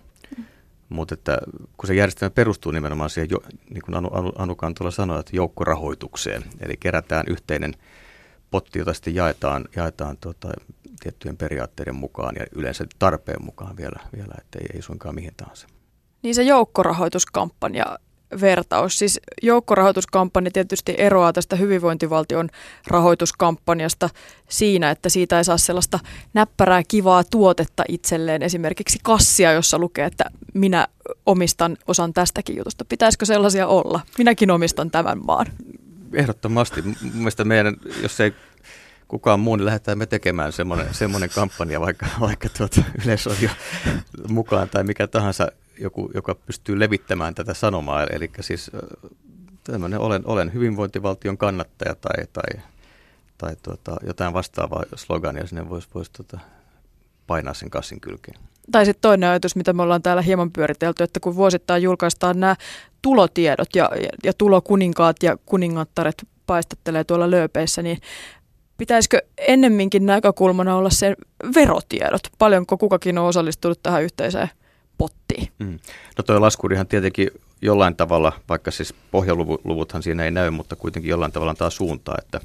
Mutta 0.89 1.13
että 1.13 1.37
kun 1.77 1.87
se 1.87 1.95
järjestelmä 1.95 2.29
perustuu 2.29 2.71
nimenomaan 2.71 3.09
siihen, 3.09 3.29
niin 3.69 3.81
kuin 3.85 3.95
Anu, 3.95 4.09
Anu, 4.11 4.31
Anu 4.37 4.55
Kantola 4.55 4.91
sanoi, 4.91 5.19
että 5.19 5.35
joukkorahoitukseen, 5.35 6.43
eli 6.59 6.77
kerätään 6.77 7.25
yhteinen 7.29 7.73
potti, 8.51 8.79
jota 8.79 8.93
sitten 8.93 9.15
jaetaan, 9.15 9.65
jaetaan 9.75 10.17
tota, 10.17 10.49
tiettyjen 10.99 11.37
periaatteiden 11.37 11.95
mukaan 11.95 12.35
ja 12.39 12.45
yleensä 12.55 12.85
tarpeen 12.99 13.45
mukaan 13.45 13.77
vielä, 13.77 13.99
vielä 14.17 14.35
että 14.37 14.59
ei, 14.59 14.65
ei 14.73 14.81
suinkaan 14.81 15.15
mihin 15.15 15.33
tahansa. 15.37 15.67
Niin 16.21 16.35
se 16.35 16.43
joukkorahoituskampanja 16.43 17.85
vertaus. 18.41 18.99
Siis 18.99 19.19
joukkorahoituskampanja 19.41 20.51
tietysti 20.51 20.95
eroaa 20.97 21.33
tästä 21.33 21.55
hyvinvointivaltion 21.55 22.49
rahoituskampanjasta 22.87 24.09
siinä, 24.49 24.91
että 24.91 25.09
siitä 25.09 25.37
ei 25.37 25.43
saa 25.43 25.57
sellaista 25.57 25.99
näppärää 26.33 26.83
kivaa 26.87 27.23
tuotetta 27.23 27.83
itselleen, 27.89 28.43
esimerkiksi 28.43 28.99
kassia, 29.03 29.51
jossa 29.51 29.79
lukee, 29.79 30.05
että 30.05 30.23
minä 30.53 30.87
omistan 31.25 31.77
osan 31.87 32.13
tästäkin 32.13 32.57
jutusta. 32.57 32.85
Pitäisikö 32.85 33.25
sellaisia 33.25 33.67
olla? 33.67 33.99
Minäkin 34.17 34.51
omistan 34.51 34.91
tämän 34.91 35.25
maan. 35.25 35.45
Ehdottomasti. 36.13 36.83
Mielestäni 37.13 37.47
meidän, 37.47 37.75
jos 38.01 38.19
ei 38.19 38.33
kukaan 39.07 39.39
muu, 39.39 39.55
niin 39.55 39.65
lähdetään 39.65 39.97
me 39.97 40.05
tekemään 40.05 40.51
semmoinen, 40.51 40.93
semmoinen 40.93 41.29
kampanja, 41.29 41.81
vaikka, 41.81 42.05
vaikka 42.19 42.49
tuota, 42.57 42.81
Yleisradio 43.05 43.49
mukaan 44.27 44.69
tai 44.69 44.83
mikä 44.83 45.07
tahansa 45.07 45.51
joku, 45.79 46.11
joka 46.13 46.35
pystyy 46.35 46.79
levittämään 46.79 47.35
tätä 47.35 47.53
sanomaa. 47.53 48.03
Eli 48.03 48.31
siis 48.41 48.71
tämmöinen 49.63 49.99
olen, 49.99 50.21
olen 50.25 50.53
hyvinvointivaltion 50.53 51.37
kannattaja 51.37 51.95
tai, 51.95 52.25
tai, 52.33 52.61
tai 53.37 53.55
tuota, 53.63 53.95
jotain 54.07 54.33
vastaavaa 54.33 54.83
slogania 54.95 55.47
sinne 55.47 55.69
voisi 55.69 55.87
vois, 55.95 56.09
tota, 56.09 56.39
painaa 57.27 57.53
sen 57.53 57.69
kassin 57.69 58.01
kylkeen. 58.01 58.39
Tai 58.71 58.85
sitten 58.85 59.01
toinen 59.01 59.29
ajatus, 59.29 59.55
mitä 59.55 59.73
me 59.73 59.81
ollaan 59.83 60.01
täällä 60.01 60.21
hieman 60.21 60.51
pyöritelty, 60.51 61.03
että 61.03 61.19
kun 61.19 61.35
vuosittain 61.35 61.83
julkaistaan 61.83 62.39
nämä 62.39 62.55
tulotiedot 63.01 63.69
ja, 63.75 63.89
ja 64.23 64.33
tulokuninkaat 64.37 65.23
ja 65.23 65.37
kuningattaret 65.45 66.27
paistattelee 66.47 67.03
tuolla 67.03 67.31
lööpeissä, 67.31 67.81
niin 67.81 67.97
pitäisikö 68.77 69.21
ennemminkin 69.37 70.05
näkökulmana 70.05 70.75
olla 70.75 70.89
se 70.89 71.15
verotiedot? 71.55 72.21
Paljonko 72.37 72.77
kukakin 72.77 73.17
on 73.17 73.25
osallistunut 73.25 73.83
tähän 73.83 74.03
yhteiseen? 74.03 74.49
Mm. 75.59 75.79
No 76.17 76.23
tuo 76.23 76.41
laskurihan 76.41 76.87
tietenkin 76.87 77.29
jollain 77.61 77.95
tavalla, 77.95 78.33
vaikka 78.49 78.71
siis 78.71 78.93
pohjaluvuthan 79.11 80.03
siinä 80.03 80.25
ei 80.25 80.31
näy, 80.31 80.49
mutta 80.49 80.75
kuitenkin 80.75 81.09
jollain 81.09 81.31
tavalla 81.31 81.49
antaa 81.49 81.69
suuntaa, 81.69 82.15
että, 82.19 82.39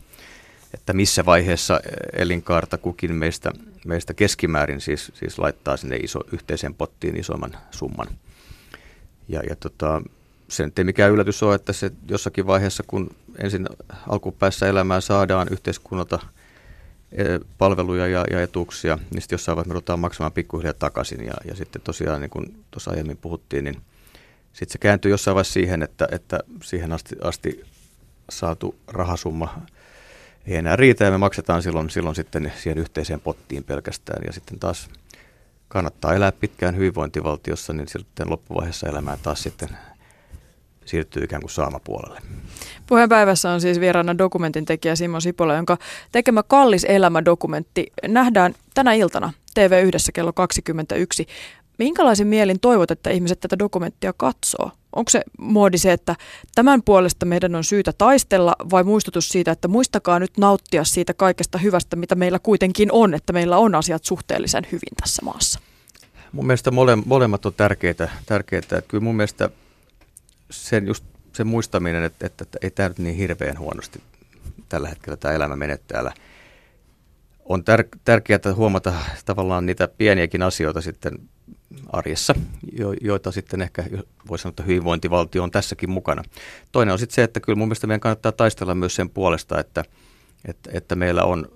että 0.75 0.93
missä 0.93 1.25
vaiheessa 1.25 1.81
elinkaarta 2.13 2.79
kukin 2.79 3.15
meistä, 3.15 3.51
meistä 3.87 4.15
keskimäärin 4.15 4.81
siis, 4.81 5.13
siis 5.15 5.39
laittaa 5.39 5.77
sinne 5.77 5.97
iso, 5.97 6.21
yhteiseen 6.33 6.75
pottiin 6.75 7.21
isomman 7.21 7.57
summan. 7.71 8.09
Ja, 9.29 9.43
ja 9.49 9.57
tota, 9.57 10.03
se 10.49 10.69
ei 10.79 10.85
mikään 10.85 11.13
yllätys 11.13 11.43
ole, 11.43 11.55
että 11.55 11.73
se 11.73 11.91
jossakin 12.09 12.47
vaiheessa, 12.47 12.83
kun 12.87 13.11
ensin 13.39 13.67
alkupäässä 14.09 14.67
elämää 14.67 15.01
saadaan 15.01 15.49
yhteiskunnalta 15.51 16.19
palveluja 17.59 18.07
ja, 18.07 18.25
ja 18.31 18.43
etuuksia, 18.43 18.99
niin 19.11 19.23
sitten 19.23 19.35
jossain 19.35 19.57
vaiheessa 19.57 19.69
me 19.69 19.75
ruvetaan 19.75 19.99
maksamaan 19.99 20.33
pikkuhiljaa 20.33 20.75
takaisin. 20.75 21.27
Ja, 21.27 21.35
ja 21.45 21.55
sitten 21.55 21.83
tosiaan, 21.83 22.21
niin 22.21 22.31
kuin 22.31 22.65
tuossa 22.71 22.91
aiemmin 22.91 23.17
puhuttiin, 23.17 23.65
niin 23.65 23.77
sitten 24.53 24.73
se 24.73 24.79
kääntyy 24.79 25.11
jossain 25.11 25.35
vaiheessa 25.35 25.53
siihen, 25.53 25.83
että, 25.83 26.09
että 26.13 26.41
siihen 26.63 26.93
asti, 26.93 27.17
asti 27.23 27.65
saatu 28.31 28.75
rahasumma 28.89 29.63
ei 30.47 30.57
enää 30.57 30.77
riitä 30.77 31.05
ja 31.05 31.11
me 31.11 31.19
maksetaan 31.19 31.63
silloin, 31.63 31.91
silloin 31.91 32.17
sitten 32.17 32.53
siihen 32.57 32.79
yhteiseen 32.79 33.21
pottiin 33.21 33.65
pelkästään. 33.65 34.23
Ja 34.27 34.33
sitten 34.33 34.59
taas 34.59 34.89
kannattaa 35.69 36.15
elää 36.15 36.33
pitkään 36.33 36.77
hyvinvointivaltiossa, 36.77 37.73
niin 37.73 37.89
sitten 37.89 38.31
loppuvaiheessa 38.31 38.89
elämää 38.89 39.19
taas 39.23 39.43
sitten 39.43 39.69
siirtyy 40.91 41.25
ikään 41.25 41.43
kuin 41.43 41.51
saamapuolelle. 41.51 42.21
Puheenpäivässä 42.87 43.51
on 43.51 43.61
siis 43.61 43.81
vieraana 43.81 44.19
dokumentin 44.19 44.65
tekijä 44.65 44.97
Simo 44.97 45.21
Sipola, 45.21 45.55
jonka 45.55 45.79
tekemä 46.13 46.43
Kallis 46.43 46.85
elämä-dokumentti 46.85 47.93
nähdään 48.09 48.55
tänä 48.75 48.93
iltana 48.93 49.33
TV1 49.61 50.11
kello 50.15 50.33
21. 50.33 51.27
Minkälaisen 51.79 52.27
mielin 52.27 52.61
toivot, 52.61 52.91
että 52.91 53.11
ihmiset 53.11 53.41
tätä 53.41 53.59
dokumenttia 53.59 54.13
katsoo? 54.17 54.71
Onko 54.97 55.11
se 55.11 55.23
muodi 55.39 55.79
se, 55.79 55.93
että 55.93 56.17
tämän 56.55 56.83
puolesta 56.83 57.27
meidän 57.27 57.55
on 57.55 57.65
syytä 57.65 57.93
taistella 57.93 58.57
vai 58.71 58.85
muistutus 58.85 59.29
siitä, 59.29 59.53
että 59.53 59.69
muistakaa 59.69 60.19
nyt 60.19 60.39
nauttia 60.39 60.85
siitä 60.85 61.15
kaikesta 61.15 61.59
hyvästä, 61.59 61.97
mitä 61.97 62.15
meillä 62.15 62.39
kuitenkin 62.39 62.93
on, 62.93 63.15
että 63.15 63.33
meillä 63.33 63.59
on 63.59 63.75
asiat 63.75 64.05
suhteellisen 64.05 64.67
hyvin 64.73 64.97
tässä 65.01 65.23
maassa? 65.25 65.61
Mun 66.33 66.47
mielestä 66.47 66.71
mole, 66.71 66.97
molemmat 66.97 67.47
on 67.47 67.55
tärkeitä. 67.55 68.09
tärkeitä. 68.27 68.79
Että 68.79 68.89
kyllä 68.89 69.05
mun 69.05 69.17
mielestä 69.17 69.51
sen, 70.51 70.87
just, 70.87 71.05
sen 71.33 71.47
muistaminen, 71.47 72.03
että, 72.03 72.27
että, 72.27 72.45
että 72.45 72.59
ei 72.63 72.71
tämä 72.71 72.89
nyt 72.89 72.99
niin 72.99 73.17
hirveän 73.17 73.59
huonosti 73.59 74.03
tällä 74.69 74.89
hetkellä 74.89 75.17
tämä 75.17 75.35
elämä 75.35 75.57
mene 75.57 75.79
täällä. 75.87 76.13
On 77.45 77.65
tär, 77.65 77.85
tärkeää 78.05 78.55
huomata 78.55 78.93
tavallaan 79.25 79.67
niitä 79.67 79.89
pieniäkin 79.89 80.43
asioita 80.43 80.81
sitten 80.81 81.19
arjessa, 81.93 82.35
jo, 82.79 82.93
joita 82.93 83.33
sitten 83.33 83.63
ehkä 83.63 83.85
voi 84.29 84.39
sanoa, 84.39 84.51
että 84.51 84.63
hyvinvointivaltio 84.63 85.43
on 85.43 85.51
tässäkin 85.51 85.91
mukana. 85.91 86.23
Toinen 86.73 86.93
on 86.93 86.99
sitten 86.99 87.15
se, 87.15 87.23
että 87.23 87.41
kyllä 87.41 87.57
mun 87.57 87.69
mielestä 87.69 87.87
meidän 87.87 88.01
kannattaa 88.01 88.33
taistella 88.33 88.75
myös 88.75 88.95
sen 88.95 89.11
puolesta, 89.11 89.61
että, 89.61 89.85
että, 90.45 90.71
että 90.73 90.95
meillä 90.95 91.25
on 91.25 91.49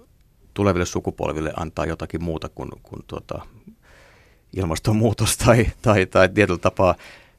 tuleville 0.54 0.86
sukupolville 0.86 1.52
antaa 1.56 1.86
jotakin 1.86 2.24
muuta 2.24 2.48
kuin, 2.48 2.70
kuin 2.82 3.04
tuota, 3.06 3.46
ilmastonmuutos 4.56 5.36
tai, 5.36 5.66
tai, 5.82 6.06
tai 6.06 6.28
tietyllä 6.28 6.58
tapaa 6.58 6.94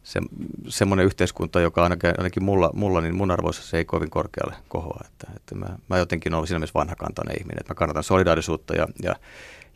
se, 0.06 0.20
semmoinen 0.68 1.06
yhteiskunta, 1.06 1.62
joka 1.62 1.84
ainakin, 1.84 2.14
ainakin 2.18 2.44
mulla, 2.44 2.72
mulla, 2.74 3.02
niin 3.02 3.16
mun 3.16 3.32
arvoissa 3.32 3.64
se 3.64 3.78
ei 3.78 3.86
kovin 3.86 4.10
korkealle 4.10 4.56
kohoa. 4.68 5.06
Että, 5.06 5.28
että 5.36 5.56
mä, 5.56 5.66
mä 5.90 5.98
jotenkin 5.98 6.34
olen 6.34 6.48
siinä 6.48 6.60
mielessä 6.60 6.80
vanhakantainen 6.80 7.36
ihminen, 7.40 7.60
että 7.60 7.74
mä 7.74 7.76
kannatan 7.76 8.04
solidaarisuutta 8.04 8.76
ja, 8.76 8.88
ja, 9.04 9.16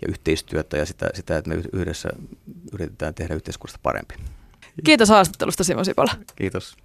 ja 0.01 0.07
yhteistyötä 0.07 0.77
ja 0.77 0.85
sitä, 0.85 1.09
sitä, 1.13 1.37
että 1.37 1.49
me 1.49 1.61
yhdessä 1.73 2.09
yritetään 2.73 3.13
tehdä 3.13 3.35
yhteiskunnasta 3.35 3.79
parempi. 3.83 4.15
Kiitos 4.83 5.09
haastattelusta 5.09 5.63
Simo 5.63 5.83
Sipola. 5.83 6.11
Kiitos. 6.35 6.77